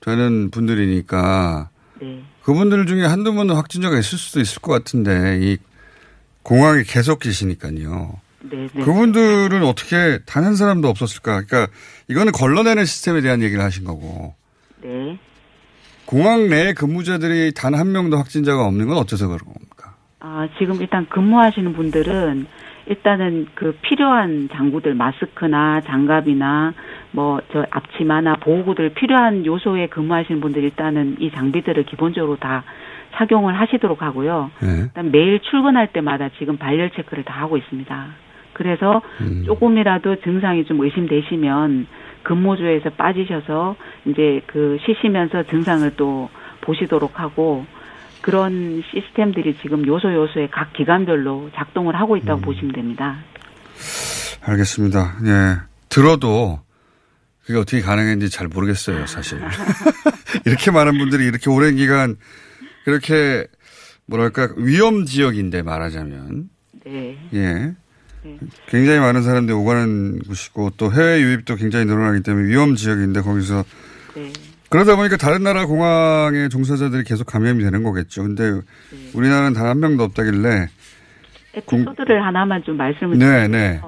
[0.00, 2.22] 되는 분들이니까, 네.
[2.42, 5.58] 그분들 중에 한두 분은 확진자가 있을 수도 있을 것 같은데, 이
[6.42, 8.20] 공항에 계속 계시니까요.
[8.50, 8.84] 네, 네.
[8.84, 11.42] 그분들은 어떻게 단 한 사람도 없었을까?
[11.42, 11.72] 그러니까
[12.08, 14.34] 이거는 걸러내는 시스템에 대한 얘기를 하신 거고,
[14.82, 15.18] 네.
[16.04, 19.94] 공항 내 근무자들이 단 한 명도 확진자가 없는 건 어째서 그런 겁니까?
[20.20, 22.46] 아, 지금 일단 근무하시는 분들은
[22.86, 26.74] 일단은 그 필요한 장구들 마스크나 장갑이나
[27.12, 32.64] 뭐 저 앞치마나 보호구들 필요한 요소에 근무하시는 분들 일단은 이 장비들을 기본적으로 다
[33.12, 34.50] 착용을 하시도록 하고요.
[34.60, 34.68] 네.
[34.86, 38.06] 일단 매일 출근할 때마다 지금 발열 체크를 다 하고 있습니다.
[38.54, 39.02] 그래서
[39.46, 41.86] 조금이라도 증상이 좀 의심되시면
[42.24, 46.28] 근무조에서 빠지셔서 이제 그 쉬시면서 증상을 또
[46.60, 47.66] 보시도록 하고
[48.24, 53.18] 그런 시스템들이 지금 요소 요소에 각 기관별로 작동을 하고 있다고 보시면 됩니다.
[54.40, 55.18] 알겠습니다.
[55.26, 55.56] 예.
[55.90, 56.58] 들어도
[57.44, 59.42] 그게 어떻게 가능한지 잘 모르겠어요, 사실.
[60.46, 62.16] 이렇게 많은 분들이 이렇게 오랜 기간
[62.86, 63.46] 그렇게
[64.06, 66.48] 뭐랄까 위험 지역인데 말하자면
[66.86, 67.18] 네.
[67.34, 67.74] 예.
[68.68, 73.64] 굉장히 많은 사람들이 오가는 곳이고 또 해외 유입도 굉장히 늘어나기 때문에 위험 지역인데 거기서
[74.14, 74.32] 네.
[74.74, 78.24] 그러다 보니까 다른 나라 공항의 종사자들이 계속 감염이 되는 거겠죠.
[78.24, 78.60] 근데
[79.14, 80.66] 우리나라는 단 한 명도 없다길래
[81.54, 83.80] 에피소드를 하나만 좀 말씀을 네, 드리면 네.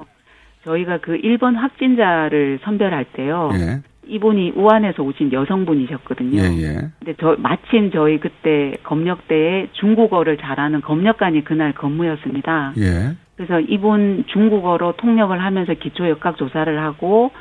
[0.63, 3.49] 저희가 그 1번 확진자를 선별할 때요.
[3.55, 3.81] 예.
[4.07, 6.41] 이분이 우한에서 오신 여성분이셨거든요.
[6.41, 6.73] 예, 예.
[6.99, 12.75] 근데 저 마침 저희 그때 검역대에 중국어를 잘하는 검역관이 그날 근무였습니다.
[12.77, 13.17] 예.
[13.35, 17.31] 그래서 이분 중국어로 통역을 하면서 기초 역학 조사를 하고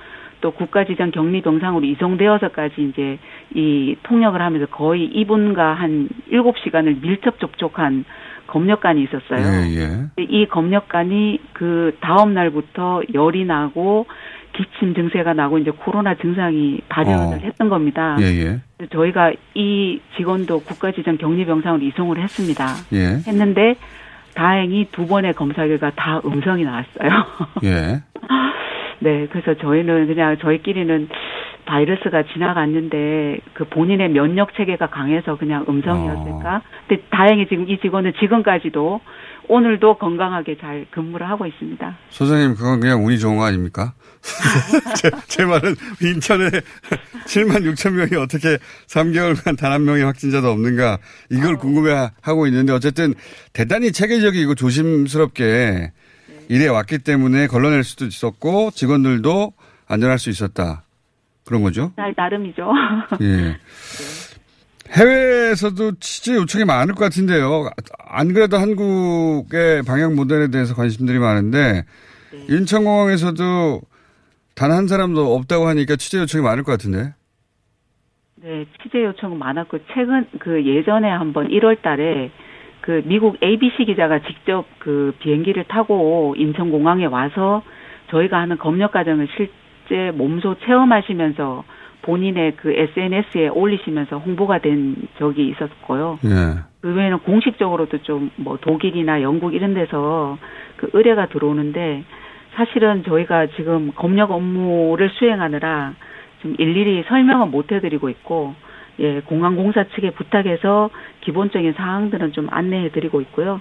[0.46, 3.18] 또 국가지정 격리 병상으로 이송되어서까지 이제
[3.52, 8.04] 이 통역을 하면서 거의 이분과 한 7시간을 밀접 접촉한
[8.46, 9.40] 검역관이 있었어요.
[9.40, 10.22] 예, 예.
[10.22, 14.06] 이 검역관이 그 다음 날부터 열이 나고
[14.52, 17.40] 기침 증세가 나고 이제 코로나 증상이 발현을 어.
[17.42, 18.16] 했던 겁니다.
[18.20, 18.86] 예, 예.
[18.92, 22.66] 저희가 이 직원도 국가지정 격리병상으로 이송을 했습니다.
[22.92, 23.18] 예.
[23.26, 23.74] 했는데
[24.36, 27.10] 다행히 두 번의 검사 결과 다 음성이 나왔어요.
[27.64, 28.02] 예.
[29.00, 31.08] 네, 그래서 저희는 그냥 저희끼리는
[31.66, 36.62] 바이러스가 지나갔는데 그 본인의 면역 체계가 강해서 그냥 음성이었을까?
[36.88, 39.00] 근데 다행히 지금 이 직원은 지금까지도
[39.48, 41.96] 오늘도 건강하게 잘 근무를 하고 있습니다.
[42.10, 43.94] 소장님, 그건 그냥 운이 좋은 거 아닙니까?
[44.96, 46.48] 제, 제 말은 인천에
[47.26, 50.98] 7만 6천 명이 어떻게 3개월간 단 한 명의 확진자도 없는가
[51.30, 53.14] 이걸 궁금해 하고 있는데 어쨌든
[53.52, 55.92] 대단히 체계적이고 조심스럽게
[56.48, 59.52] 일해 왔기 때문에 걸러낼 수도 있었고 직원들도
[59.88, 60.82] 안전할 수 있었다.
[61.44, 61.92] 그런 거죠?
[61.96, 62.70] 날 나름이죠.
[63.22, 63.56] 예.
[64.90, 67.70] 해외에서도 취재 요청이 많을 것 같은데요.
[68.08, 71.84] 안 그래도 한국의 방역 모델에 대해서 관심들이 많은데
[72.48, 73.80] 인천공항에서도
[74.54, 77.14] 단 한 사람도 없다고 하니까 취재 요청이 많을 것 같은데.
[78.36, 82.30] 네, 취재 요청은 많았고 최근 그 예전에 한번 1월 달에
[82.86, 87.62] 그 미국 ABC 기자가 직접 그 비행기를 타고 인천 공항에 와서
[88.10, 91.64] 저희가 하는 검역 과정을 실제 몸소 체험하시면서
[92.02, 96.20] 본인의 그 SNS에 올리시면서 홍보가 된 적이 있었고요.
[96.24, 96.28] 예.
[96.80, 100.38] 그 외에는 공식적으로도 좀 뭐 독일이나 영국 이런 데서
[100.76, 102.04] 그 의뢰가 들어오는데
[102.54, 105.94] 사실은 저희가 지금 검역 업무를 수행하느라
[106.42, 108.54] 좀 일일이 설명은 못 해드리고 있고
[108.98, 110.90] 예 공항공사 측에 부탁해서
[111.20, 113.60] 기본적인 사항들은 좀 안내해 드리고 있고요.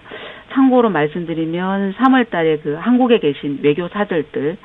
[0.53, 4.57] 참고로 말씀드리면 3월 달에 그 한국에 계신 외교 사절들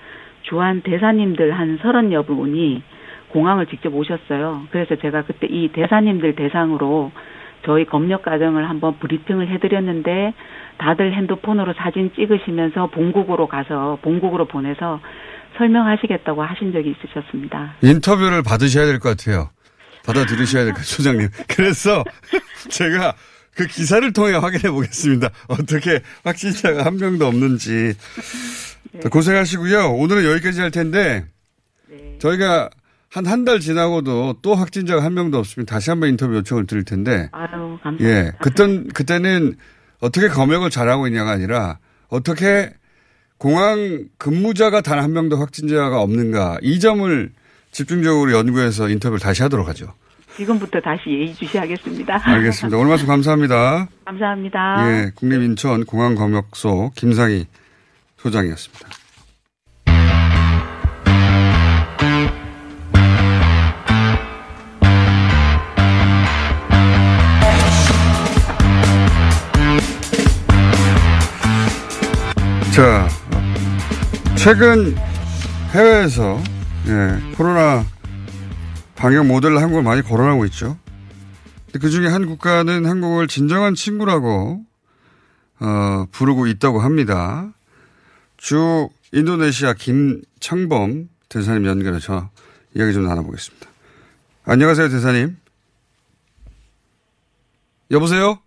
[0.42, 2.82] 주한 대사님들 한 서른여 분이
[3.30, 4.62] 공항을 직접 오셨어요.
[4.70, 7.10] 그래서 제가 그때 이 대사님들 대상으로
[7.64, 10.32] 저희 검역 과정을 한번 브리핑을 해드렸는데
[10.78, 15.00] 다들 핸드폰으로 사진 찍으시면서 본국으로 가서 본국으로 보내서
[15.58, 17.74] 설명하시겠다고 하신 적이 있으셨습니다.
[17.82, 19.48] 인터뷰를 받으셔야 될 것 같아요.
[20.04, 21.28] 받아 들으셔야 될 것 같아요, 소장님.
[21.48, 22.04] 그래서
[22.68, 23.14] 제가
[23.54, 25.30] 그 기사를 통해 확인해 보겠습니다.
[25.48, 27.94] 어떻게 확진자가 한 명도 없는지.
[29.10, 29.92] 고생하시고요.
[29.92, 31.24] 오늘은 여기까지 할 텐데,
[32.20, 32.70] 저희가
[33.10, 37.28] 한 한 달 지나고도 또 확진자가 한 명도 없으면 다시 한번 인터뷰 요청을 드릴 텐데,
[37.32, 38.04] 아유, 감사합니다.
[38.08, 38.32] 예.
[38.40, 39.56] 그땐, 그때는
[40.00, 41.78] 어떻게 검역을 잘하고 있냐가 아니라
[42.08, 42.72] 어떻게
[43.36, 47.32] 공항 근무자가 단 한 명도 확진자가 없는가 이 점을
[47.70, 49.94] 집중적으로 연구해서 인터뷰를 다시 하도록 하죠.
[50.36, 52.20] 지금부터 다시 예의주시하겠습니다.
[52.24, 52.76] 알겠습니다.
[52.76, 53.88] 오늘 말씀 감사합니다.
[54.04, 54.76] 감사합니다.
[54.88, 55.10] 예.
[55.14, 57.46] 국립인천 공항검역소 김상희
[58.16, 58.88] 소장이었습니다.
[72.74, 73.08] 자,
[74.36, 74.96] 최근
[75.74, 76.40] 해외에서
[76.88, 77.84] 예, 코로나
[78.96, 80.78] 방역 모델로 한국을 많이 거론하고 있죠.
[81.80, 84.64] 그 중에 한 국가는 한국을 진정한 친구라고
[85.60, 87.52] 어, 부르고 있다고 합니다.
[88.36, 92.30] 주 인도네시아 김창범 대사님 연결해서
[92.74, 93.68] 이야기 좀 나눠보겠습니다.
[94.44, 95.36] 안녕하세요, 대사님.
[97.90, 98.38] 여보세요?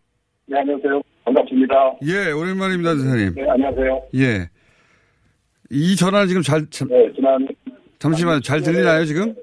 [0.48, 1.02] 네, 안녕하세요.
[1.26, 1.76] 반갑습니다.
[2.04, 3.36] 예, 오랜만입니다, 대사님.
[3.36, 4.02] 네, 안녕하세요.
[4.16, 4.50] 예.
[5.70, 7.48] 이 전화는 지금 잘, 참, 네, 지난
[8.04, 9.34] 잠시만, 잘 들리나요, 지금?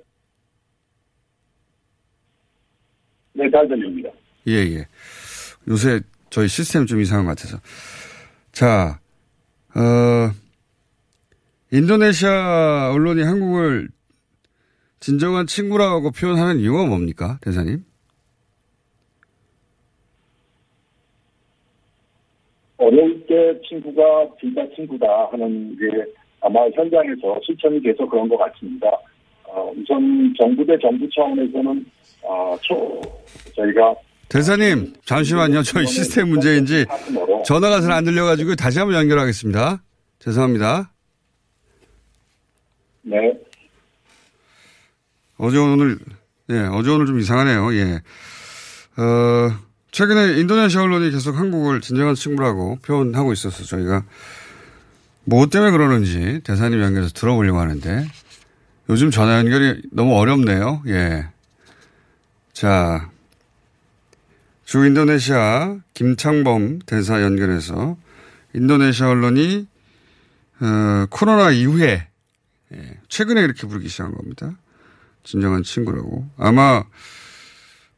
[3.33, 4.11] 네, 잘 들립니다.
[4.49, 4.87] 예, 예.
[5.67, 7.59] 요새 저희 시스템 좀 이상한 것 같아서.
[8.53, 9.01] 자,
[9.75, 10.31] 어,
[11.73, 13.89] 인도네시아 언론이 한국을
[14.99, 17.83] 진정한 친구라고 표현하는 이유가 뭡니까, 대사님?
[22.77, 28.88] 어려울 때 친구가 진짜 친구다 하는 게 아마 현장에서 실천이 돼서 그런 것 같습니다.
[29.45, 31.86] 어, 우선 정부 대 정부 차원에서는
[32.22, 33.01] 어, 초
[33.57, 33.95] 저희가
[34.28, 35.62] 대사님, 잠시만요.
[35.62, 36.86] 저희 시스템 문제인지
[37.45, 39.82] 전화가 잘 안 들려가지고 다시 한번 연결하겠습니다.
[40.20, 40.93] 죄송합니다.
[43.03, 43.16] 네.
[45.36, 45.99] 어제 오늘,
[46.51, 47.74] 예, 어제 오늘 좀 이상하네요.
[47.74, 47.95] 예.
[49.03, 49.51] 어,
[49.91, 54.05] 최근에 인도네시아 언론이 계속 한국을 진정한 친구라고 표현하고 있어서 저희가
[55.25, 58.07] 뭐 때문에 그러는지 대사님 연결해서 들어보려고 하는데
[58.89, 60.83] 요즘 전화 연결이 너무 어렵네요.
[60.87, 61.29] 예.
[62.53, 63.11] 자,
[64.64, 67.97] 주 인도네시아 김창범 대사 연결해서
[68.55, 69.66] 인도네시아 언론이
[70.61, 72.07] 어, 코로나 이후에
[72.73, 74.57] 예, 최근에 이렇게 부르기 시작한 겁니다.
[75.25, 76.29] 진정한 친구라고.
[76.37, 76.85] 아마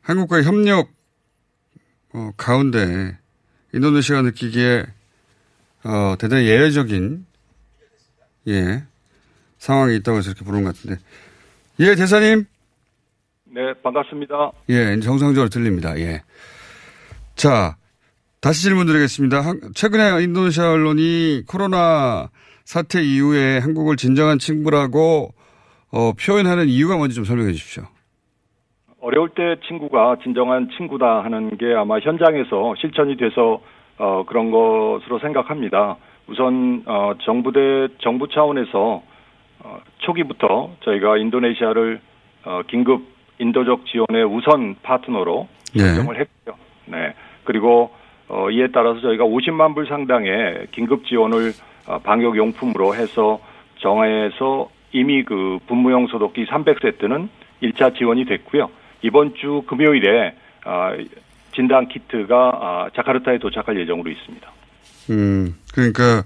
[0.03, 0.91] 한국과의 협력
[2.14, 3.18] 어, 가운데
[3.75, 4.87] 인도네시아가 느끼기에
[5.85, 7.26] 어, 대단히 예외적인
[8.49, 8.83] 예
[9.59, 11.01] 상황이 있다고 해서 이렇게 부르는 것 같은데.
[11.80, 12.45] 예, 대사님.
[13.45, 14.53] 네, 반갑습니다.
[14.70, 15.99] 예, 정상적으로 들립니다.
[15.99, 16.22] 예.
[17.35, 17.76] 자,
[18.41, 19.41] 다시 질문 드리겠습니다.
[19.41, 22.28] 한- 최근에 인도네시아 언론이 코로나
[22.64, 25.33] 사태 이후에 한국을 진정한 친구라고
[25.93, 27.85] 어, 표현하는 이유가 뭔지 좀 설명해 주십시오.
[29.01, 33.61] 어려울 때 친구가 진정한 친구다 하는 게 아마 현장에서 실천이 돼서
[33.99, 35.97] 어, 그런 것으로 생각합니다.
[36.26, 39.03] 우선 어, 정부대 정부 차원에서
[39.61, 42.01] 어, 초기부터 저희가 인도네시아를
[42.45, 43.03] 어, 긴급
[43.38, 45.80] 인도적 지원의 우선 파트너로 예.
[45.80, 46.57] 선정을 했고요.
[46.86, 47.14] 네.
[47.45, 47.90] 그리고
[48.28, 51.53] 어, 이에 따라서 저희가 50만 불 상당의 긴급 지원을
[51.86, 53.40] 어, 방역 용품으로 해서
[53.78, 57.28] 정화해서 이미 그 분무용 소독기 300세트는
[57.62, 58.70] 1차 지원이 됐고요.
[59.03, 60.34] 이번 주 금요일에
[60.64, 60.95] 아,
[61.55, 64.53] 진단 키트가 아, 자카르타에 도착할 예정으로 있습니다.
[65.11, 66.25] 음, 그러니까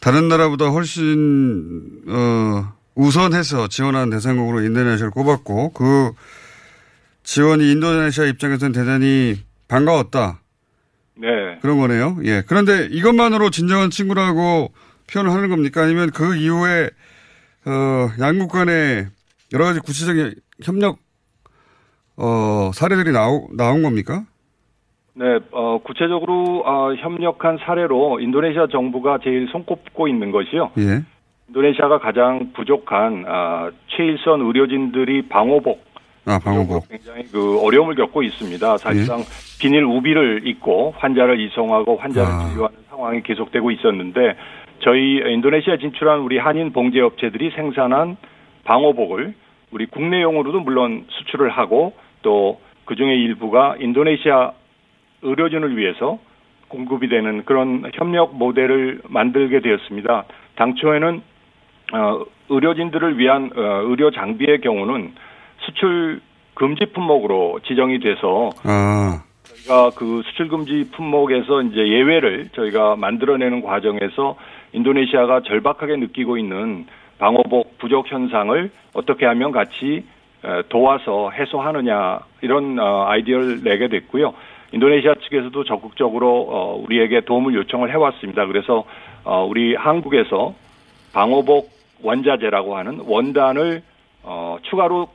[0.00, 6.12] 다른 나라보다 훨씬 어, 우선해서 지원하는 대상국으로 인도네시아를 꼽았고 그
[7.22, 9.36] 지원이 인도네시아 입장에서는 대단히
[9.68, 10.40] 반가웠다.
[11.16, 11.58] 네.
[11.62, 12.18] 그런 거네요.
[12.24, 12.42] 예.
[12.46, 14.72] 그런데 이것만으로 진정한 친구라고
[15.10, 15.82] 표현을 하는 겁니까?
[15.82, 16.90] 아니면 그 이후에
[17.66, 19.08] 어, 양국 간에
[19.52, 20.98] 여러 가지 구체적인 협력
[22.16, 24.24] 어, 사례들이 나오, 나온 겁니까?
[25.16, 30.72] 네, 어, 구체적으로 어, 협력한 사례로 인도네시아 정부가 제일 손꼽고 있는 것이요.
[30.78, 31.02] 예.
[31.48, 35.84] 인도네시아가 가장 부족한 아, 최일선 의료진들이 방호복
[36.26, 36.88] 아, 방호복.
[36.88, 38.78] 굉장히 그 어려움을 겪고 있습니다.
[38.78, 39.18] 사실상
[39.60, 42.48] 비닐 우비를 입고 환자를 이송하고 환자를 아.
[42.48, 44.34] 진료하는 상황이 계속되고 있었는데
[44.80, 48.16] 저희 인도네시아 진출한 우리 한인 봉제 업체들이 생산한
[48.64, 49.34] 방호복을
[49.70, 51.92] 우리 국내용으로도 물론 수출을 하고
[52.22, 54.52] 또 그중에 일부가 인도네시아
[55.24, 56.18] 의료진을 위해서
[56.68, 60.24] 공급이 되는 그런 협력 모델을 만들게 되었습니다.
[60.56, 61.22] 당초에는
[61.92, 65.12] 어, 의료진들을 위한 어, 의료 장비의 경우는
[65.60, 66.20] 수출
[66.54, 74.36] 금지 품목으로 지정이 돼서 아, 저희가 그 수출 금지 품목에서 이제 예외를 저희가 만들어내는 과정에서
[74.72, 76.86] 인도네시아가 절박하게 느끼고 있는
[77.18, 80.04] 방호복 부족 현상을 어떻게 하면 같이
[80.44, 84.34] 에, 도와서 해소하느냐 이런 어, 아이디어를 내게 됐고요.
[84.74, 88.46] 인도네시아 측에서도 적극적으로 어, 우리에게 도움을 요청을 해왔습니다.
[88.46, 88.84] 그래서
[89.24, 90.54] 어, 우리 한국에서
[91.12, 91.70] 방호복
[92.02, 93.82] 원자재라고 하는 원단을
[94.24, 95.08] 어, 추가로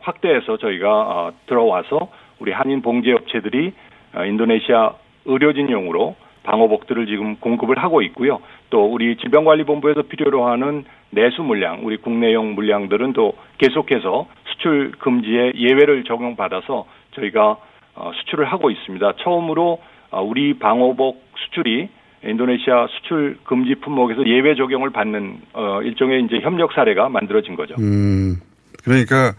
[0.00, 3.72] 확대해서 저희가 어, 들어와서 우리 한인 봉제 업체들이
[4.14, 4.92] 어, 인도네시아
[5.24, 8.40] 의료진용으로 방호복들을 지금 공급을 하고 있고요.
[8.68, 16.04] 또 우리 질병관리본부에서 필요로 하는 내수 물량, 우리 국내용 물량들은 또 계속해서 수출 금지에 예외를
[16.04, 17.58] 적용받아서 저희가 어,
[17.94, 19.14] 수출을 하고 있습니다.
[19.22, 19.80] 처음으로
[20.10, 21.88] 어, 우리 방호복 수출이
[22.24, 27.74] 인도네시아 수출 금지 품목에서 예외 적용을 받는 어, 일종의 이제 협력 사례가 만들어진 거죠.
[27.78, 28.36] 음,
[28.84, 29.34] 그러니까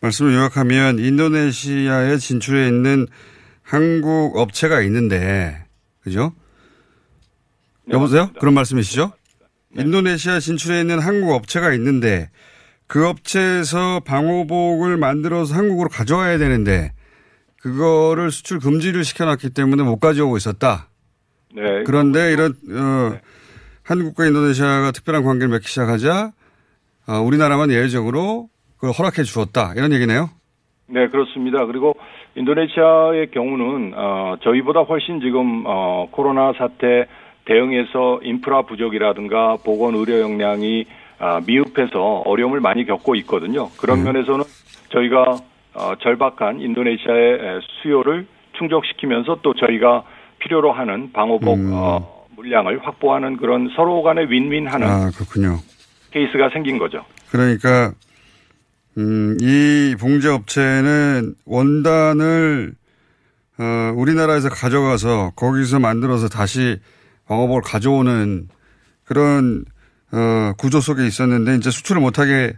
[0.00, 3.06] 말씀을 요약하면 인도네시아에 진출해 있는
[3.62, 5.56] 한국 업체가 있는데,
[6.02, 6.32] 그죠?
[7.90, 8.30] 여보세요?
[8.40, 9.12] 그런 말씀이시죠?
[9.78, 12.30] 인도네시아 진출해 있는 한국 업체가 있는데
[12.86, 16.92] 그 업체에서 방호복을 만들어서 한국으로 가져와야 되는데
[17.66, 20.86] 그거를 수출 금지를 시켜놨기 때문에 못 가져오고 있었다.
[21.52, 21.82] 네.
[21.84, 23.18] 그런데 이런 어,
[23.82, 26.30] 한국과 인도네시아가 특별한 관계를 맺기 시작하자
[27.08, 30.30] 어, 우리나라만 예외적으로 그걸 허락해 주었다 이런 얘기네요.
[30.86, 31.66] 네, 그렇습니다.
[31.66, 31.96] 그리고
[32.36, 37.06] 인도네시아의 경우는 어, 저희보다 훨씬 지금 어, 코로나 사태
[37.46, 40.84] 대응에서 인프라 부족이라든가 보건 의료 역량이
[41.18, 43.70] 아, 미흡해서 어려움을 많이 겪고 있거든요.
[43.78, 44.44] 그런 면에서는
[44.90, 45.38] 저희가
[45.76, 48.26] 어, 절박한 인도네시아의 에, 수요를
[48.58, 50.04] 충족시키면서 또 저희가
[50.38, 55.58] 필요로 하는 방호복 어, 물량을 확보하는 그런 서로 간의 윈윈하는 아 그렇군요.
[56.10, 57.04] 케이스가 생긴 거죠.
[57.30, 57.92] 그러니까
[58.96, 62.72] 음, 이 봉제 업체는 원단을
[63.58, 66.78] 어, 우리나라에서 가져가서 거기서 만들어서 다시
[67.26, 68.48] 방어복을 가져오는
[69.04, 69.64] 그런
[70.12, 72.54] 어, 구조 속에 있었는데 이제 수출을 못하게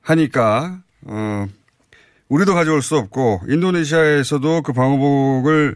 [0.00, 1.46] 하니까 어,
[2.32, 5.74] 우리도 가져올 수 없고 인도네시아에서도 그 방어복을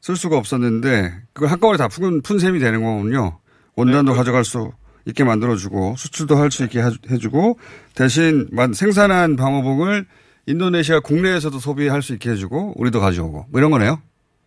[0.00, 3.38] 쓸 수가 없었는데 그걸 한꺼번에 다 푼, 푼 셈이 되는 거군요.
[3.76, 4.72] 원단도 가져갈 수
[5.06, 6.80] 있게 만들어주고 수출도 할 수 있게
[7.10, 7.58] 해주고
[7.94, 10.06] 대신 생산한 방어복을
[10.46, 13.98] 인도네시아 국내에서도 소비할 수 있게 해주고 우리도 가져오고 뭐 이런 거네요.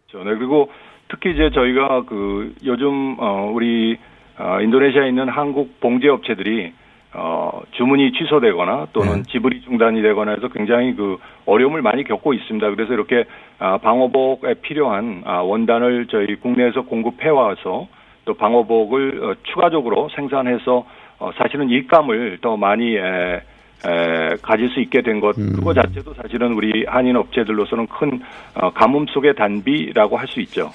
[0.09, 0.27] 그렇죠.
[0.27, 0.69] 네, 그리고
[1.11, 3.97] 특히 이제 저희가 그 요즘 어 우리
[4.39, 6.73] 어 인도네시아에 있는 한국 봉제 업체들이
[7.15, 12.69] 어 주문이 취소되거나 또는 지불이 중단이 되거나 해서 굉장히 그 어려움을 많이 겪고 있습니다.
[12.71, 13.25] 그래서 이렇게
[13.59, 17.87] 아 방호복에 필요한 아 원단을 저희 국내에서 공급해 와서
[18.25, 20.85] 또 방호복을 어 추가적으로 생산해서
[21.19, 26.53] 어, 사실은 일감을 더 많이 에, 에, 가질 수 있게 된 것, 그거 자체도 사실은
[26.53, 28.21] 우리 한인 업체들로서는 큰
[28.55, 30.71] 어, 가뭄 속의 단비라고 할 수 있죠.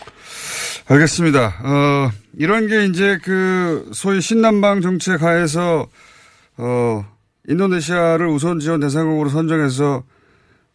[0.88, 1.38] 알겠습니다.
[1.64, 5.86] 어, 이런 게 이제 그 소위 신남방 정책 하에서
[6.60, 7.04] 어,
[7.48, 10.02] 인도네시아를 우선 지원 대상국으로 선정해서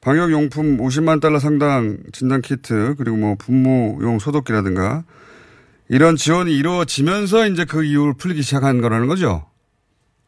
[0.01, 5.03] 방역용품 50만 달러 상당 진단키트 그리고 뭐 분무용 소독기라든가
[5.89, 9.43] 이런 지원이 이루어지면서 이제 그 이후를 풀리기 시작한 거라는 거죠.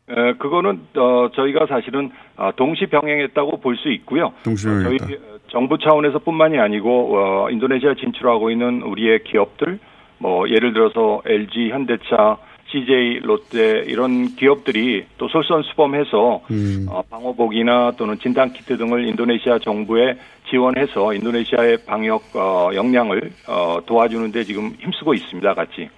[0.10, 4.32] 에, 그거는 어, 저희가 사실은 어, 동시 병행했다고 볼 수 있고요.
[4.43, 5.05] 동시 병행했다.
[5.05, 9.80] 저희 어, 정부 차원에서뿐만이 아니고 어, 인도네시아 진출하고 있는 우리의 기업들,
[10.20, 12.38] 뭐 예를 들어서 LG, 현대차,
[12.70, 16.86] CJ, 롯데 이런 기업들이 또 솔선수범해서 음.
[16.89, 20.18] 어, 방호복이나 또는 진단 키트 등을 인도네시아 정부에
[20.49, 25.89] 지원해서 인도네시아의 방역 어, 역량을 어, 도와주는데 지금 힘쓰고 있습니다, 같이.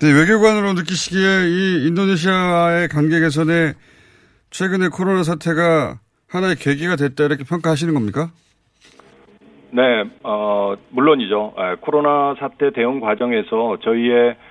[0.00, 3.72] 네, 외교관으로 느끼시기에 이 인도네시아의 관계 개선에
[4.50, 5.98] 최근에 코로나 사태가
[6.28, 8.30] 하나의 계기가 됐다 이렇게 평가하시는 겁니까?
[9.70, 9.82] 네,
[10.22, 11.54] 어, 물론이죠.
[11.58, 14.47] 에, 코로나 사태 대응 과정에서 저희의 어,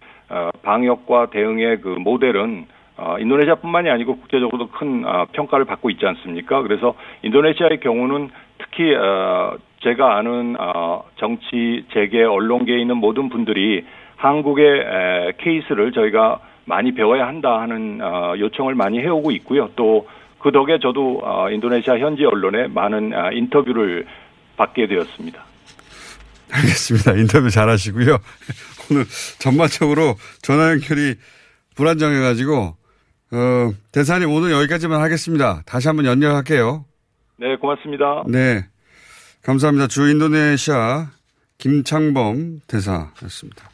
[0.62, 2.66] 방역과 대응의 그 모델은
[2.98, 6.64] 어, 인도네시아뿐만이 아니고 국제적으로도 큰 어, 평가를 받고 있지 않습니까?
[6.64, 14.66] 그래서 인도네시아의 경우는 특히 어, 제가 아는 어, 정치, 재계, 언론계에 있는 모든 분들이 한국의
[14.66, 19.70] 에, 케이스를 저희가 많이 배워야 한다 하는 어, 요청을 많이 해오고 있고요.
[19.76, 20.06] 또
[20.40, 24.06] 그 덕에 저도 어, 인도네시아 현지 언론에 많은 어, 인터뷰를
[24.56, 25.44] 받게 되었습니다.
[26.54, 27.12] 알겠습니다.
[27.14, 28.18] 인터뷰 잘 하시고요.
[28.90, 29.06] 오늘
[29.40, 31.16] 전반적으로 전화 연결이
[31.76, 32.76] 불안정해가지고,
[33.32, 35.62] 어, 대사님 오늘 여기까지만 하겠습니다.
[35.66, 36.86] 다시 한번 연결할게요.
[37.40, 38.24] 네, 고맙습니다.
[38.28, 38.66] 네.
[39.44, 39.88] 감사합니다.
[39.88, 41.08] 주 인도네시아
[41.58, 43.70] 김창범 대사였습니다.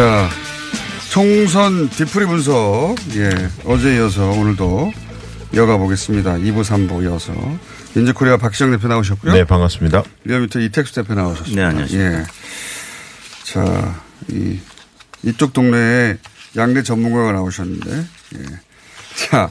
[0.00, 0.30] 자,
[1.10, 3.28] 총선 뒤풀이 분석, 예,
[3.66, 4.90] 어제 이어서 오늘도
[5.54, 6.36] 이어가 보겠습니다.
[6.36, 7.34] 2부, 3부 이어서.
[7.94, 9.34] 인지코리아 박시영 대표 나오셨고요.
[9.34, 10.02] 네, 반갑습니다.
[10.24, 11.60] 리얼미터 이택수 대표 나오셨습니다.
[11.60, 12.18] 네, 안녕하십니까.
[12.18, 12.24] 예.
[13.42, 14.58] 자, 이,
[15.22, 16.16] 이쪽 동네에
[16.56, 17.90] 양대 전문가가 나오셨는데,
[18.38, 18.44] 예.
[19.16, 19.50] 자,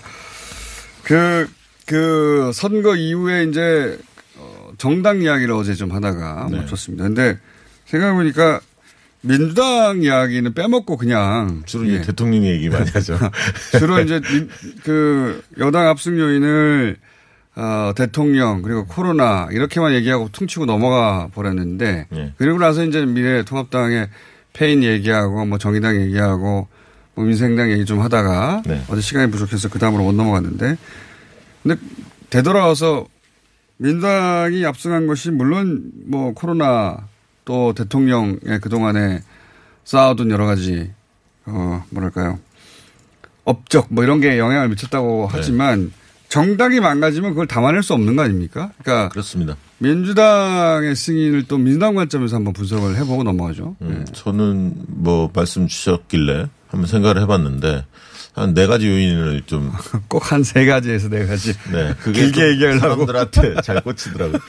[1.04, 1.48] 그,
[1.86, 4.00] 그 선거 이후에 이제,
[4.36, 6.58] 어, 정당 이야기를 어제 좀 하다가 네.
[6.58, 7.04] 멈췄습니다.
[7.04, 7.38] 근데
[7.86, 8.62] 생각해보니까
[9.22, 13.18] 민주당 이야기는 빼먹고 그냥 주로 이제 대통령 얘기 많이 하죠.
[13.78, 14.50] 주로 이제 민-
[14.84, 16.98] 그 여당 압승 요인을
[17.56, 22.34] 어, 대통령 그리고 코로나 이렇게만 얘기하고 퉁치고 넘어가 버렸는데 예.
[22.38, 24.08] 그리고 나서 이제 미래통합당의
[24.54, 26.70] 패인 얘기하고 뭐 정의당 얘기하고
[27.16, 28.82] 뭐 민생당 얘기 좀 하다가 네.
[28.88, 30.78] 어제 시간이 부족해서 그 다음으로 못 넘어갔는데
[31.64, 31.82] 근데
[32.30, 33.06] 되돌아와서
[33.76, 37.09] 민당이 압승한 것이 물론 뭐 코로나
[37.50, 39.24] 또 대통령의 그동안에
[39.84, 40.92] 쌓아둔 여러 가지
[41.48, 42.38] 어 뭐랄까요
[43.44, 45.38] 업적 뭐 이런 게 영향을 미쳤다고 네.
[45.40, 45.92] 하지만
[46.28, 48.72] 정당이 망가지면 그걸 담아낼 수 없는 거 아닙니까?
[48.78, 49.58] 그러니까 그렇습니다.
[49.80, 53.76] 민주당의 승인을 또 민주당 관점에서 한번 분석을 해보고 넘어가죠.
[53.82, 57.84] 음, 저는 뭐 말씀 주셨길래 한번 생각을 해봤는데
[58.40, 59.72] 한 네 가지 요인을 좀
[60.08, 61.54] 꼭 한 세 가지에서 네 가지.
[61.72, 63.06] 네, 그게 길게 좀 얘기하려고.
[63.06, 64.40] 사람들한테 잘 꽂히더라고요.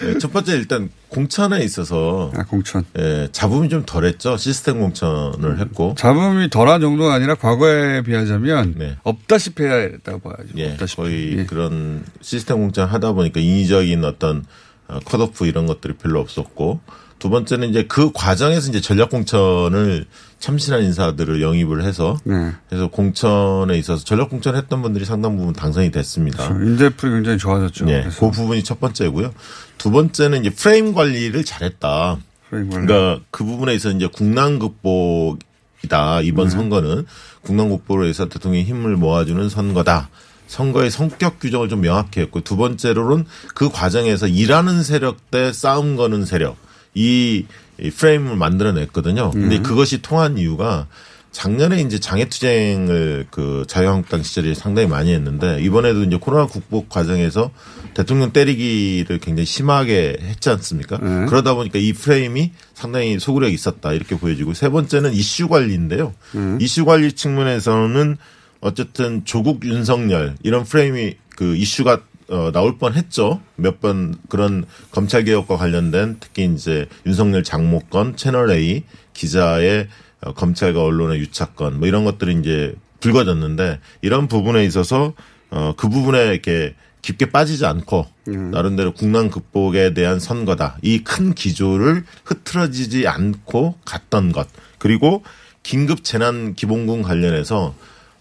[0.00, 2.84] 네, 첫 번째 일단 공천에 있어서 아, 공천.
[2.98, 4.36] 예, 잡음이 좀 덜했죠.
[4.36, 10.44] 시스템 공천을 했고 잡음이 덜한 정도가 아니라 과거에 비하자면 없다시피 해야 했다고 봐야죠.
[10.54, 10.62] 네.
[10.64, 10.96] 예, 없다시피.
[11.00, 14.44] 거의 그런 시스템 공천 하다 보니까 인위적인 어떤
[14.88, 16.80] 어, 컷오프 이런 것들이 별로 없었고
[17.18, 20.04] 두 번째는 이제 그 과정에서 이제 전략 공천을
[20.44, 22.52] 참신한 인사들을 영입을 해서 네.
[22.68, 26.44] 그래서 공천에 있어서 전략 공천 했던 분들이 상당 부분 당선이 됐습니다.
[26.48, 27.86] 인재풀이 굉장히 좋아졌죠.
[27.86, 29.32] 네, 그 부분이 첫 번째고요.
[29.78, 32.18] 두 번째는 이제 프레임 관리를 잘했다.
[32.50, 32.86] 프레임 관리.
[32.86, 36.20] 그러니까 그 부분에 있어 이제 국난 극복이다.
[36.20, 36.50] 이번 네.
[36.50, 37.06] 선거는
[37.40, 40.10] 국난 극복을 위해서 대통령의 힘을 모아주는 선거다.
[40.46, 43.24] 선거의 성격 규정을 좀 명확히 했고 두 번째로는
[43.54, 46.58] 그 과정에서 일하는 세력 대 싸움 거는 세력
[46.94, 47.46] 이,
[47.80, 49.30] 이 프레임을 만들어냈거든요.
[49.30, 49.62] 근데 음.
[49.62, 50.86] 그것이 통한 이유가
[51.34, 57.50] 작년에 이제 장애투쟁을 그 자유한국당 시절에 상당히 많이 했는데 이번에도 이제 코로나 극복 과정에서
[57.92, 60.98] 대통령 때리기를 굉장히 심하게 했지 않습니까?
[60.98, 61.26] 네.
[61.26, 66.14] 그러다 보니까 이 프레임이 상당히 소구력이 있었다 이렇게 보여지고 세 번째는 이슈 관리인데요.
[66.36, 66.58] 음.
[66.60, 68.16] 이슈 관리 측면에서는
[68.60, 73.40] 어쨌든 조국 윤석열 이런 프레임이 그 이슈가 어, 나올 뻔 했죠.
[73.56, 79.88] 몇 번 그런 검찰 개혁과 관련된 특히 이제 윤석열 장모건 채널 A 기자의
[80.22, 85.12] 어, 검찰과 언론의 유착건 뭐 이런 것들이 이제 불거졌는데 이런 부분에 있어서
[85.50, 88.06] 어, 그 부분에 이렇게 깊게 빠지지 않고
[88.50, 90.78] 나름대로 국난 극복에 대한 선거다.
[90.82, 94.48] 이 큰 기조를 흐트러지지 않고 갔던 것.
[94.78, 95.22] 그리고
[95.62, 97.74] 긴급 재난 기본군 관련해서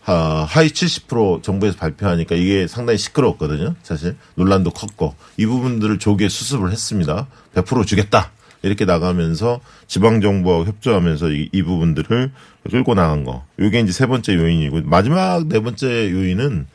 [0.03, 3.75] 하, 하위 70% 정부에서 발표하니까 이게 상당히 시끄러웠거든요.
[3.83, 7.27] 사실 논란도 컸고 이 부분들을 조기에 수습을 했습니다.
[7.55, 8.31] 100% 주겠다.
[8.63, 12.31] 이렇게 나가면서 지방 정부와 협조하면서 이, 이 부분들을
[12.69, 13.45] 끌고 나간 거.
[13.59, 16.67] 이게 이제 세 번째 요인이고 마지막 네 번째 요인은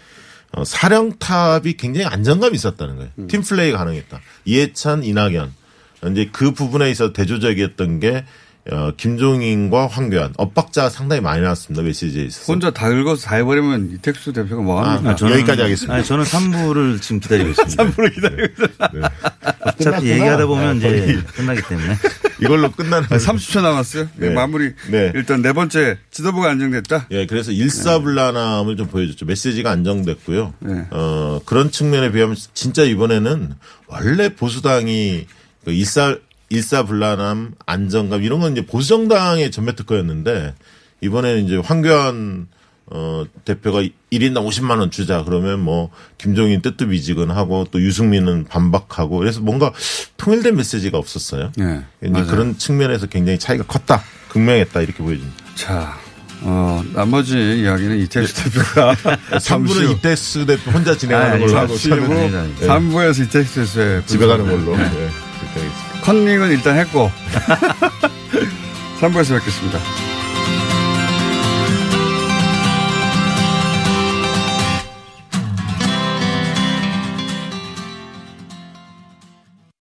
[0.53, 3.11] 어, 사령탑이 굉장히 안정감이 있었다는 거예요.
[3.29, 4.21] 팀 플레이 가능했다.
[4.47, 5.53] 이해찬, 이낙연.
[6.13, 8.25] 이제 그 부분에 있어서 대조적이었던 게
[8.71, 11.83] 어, 김종인과 황교안 엇박자가 상당히 많이 나왔습니다.
[11.83, 12.53] 메시지에 있어서.
[12.53, 15.11] 혼자 다 읽어서 다 해버리면 이택수 대표가 뭐 합니까?
[15.11, 15.95] 아, 저는- 여기까지 하겠습니다.
[15.95, 17.83] 아니, 저는 3부를 지금 기다리고 있습니다.
[17.85, 18.91] 3부를 기다리고 있습니다.
[18.93, 19.01] 네.
[19.65, 20.09] 어차피.
[20.11, 21.19] 얘기하다 보면 아, 이제.
[21.35, 21.95] 끝나기 때문에.
[22.43, 23.09] 이걸로 끝나는.
[23.09, 24.09] 30초 남았어요.
[24.17, 24.31] 네.
[24.31, 24.73] 마무리.
[24.91, 25.13] 네.
[25.15, 27.07] 일단 네 번째 지도부가 안정됐다.
[27.11, 29.25] 예, 그래서 일사불란함을 좀 보여줬죠.
[29.25, 30.55] 메시지가 안정됐고요.
[30.91, 33.55] 어, 그런 측면에 비하면 진짜 이번에는
[33.87, 35.27] 원래 보수당이
[35.65, 36.17] 그 일사,
[36.51, 40.55] 일사불란함, 안정감 이런 건 이제 보수정당의 전매 특허였는데
[41.01, 42.49] 이번에는 이제 황교안
[42.91, 49.41] 어, 대표가 1인당 50만 원 주자 그러면 뭐 김종인 뜨뜻미지근 하고 또 유승민은 반박하고 그래서
[49.41, 49.73] 뭔가
[50.17, 51.53] 통일된 메시지가 없었어요.
[51.57, 51.83] 네.
[52.01, 54.03] 그런 측면에서 굉장히 차이가 컸다.
[54.31, 55.37] 극명했다 이렇게 보여집니다.
[55.55, 55.99] 자,
[56.43, 58.95] 어, 나머지 이야기는 이택수 대표가
[59.37, 62.67] 3부는 이택수 대표 혼자 진행하는 걸로 하고 잠시 후 저는, 네.
[62.67, 64.77] 3부에서 이택수 대표의 집에 가는 걸로.
[64.77, 64.85] 네.
[64.85, 65.88] 네, 그렇게 하겠습니다.
[66.09, 67.11] 컨닝은 일단 했고
[68.99, 69.79] 3부에서 뵙겠습니다.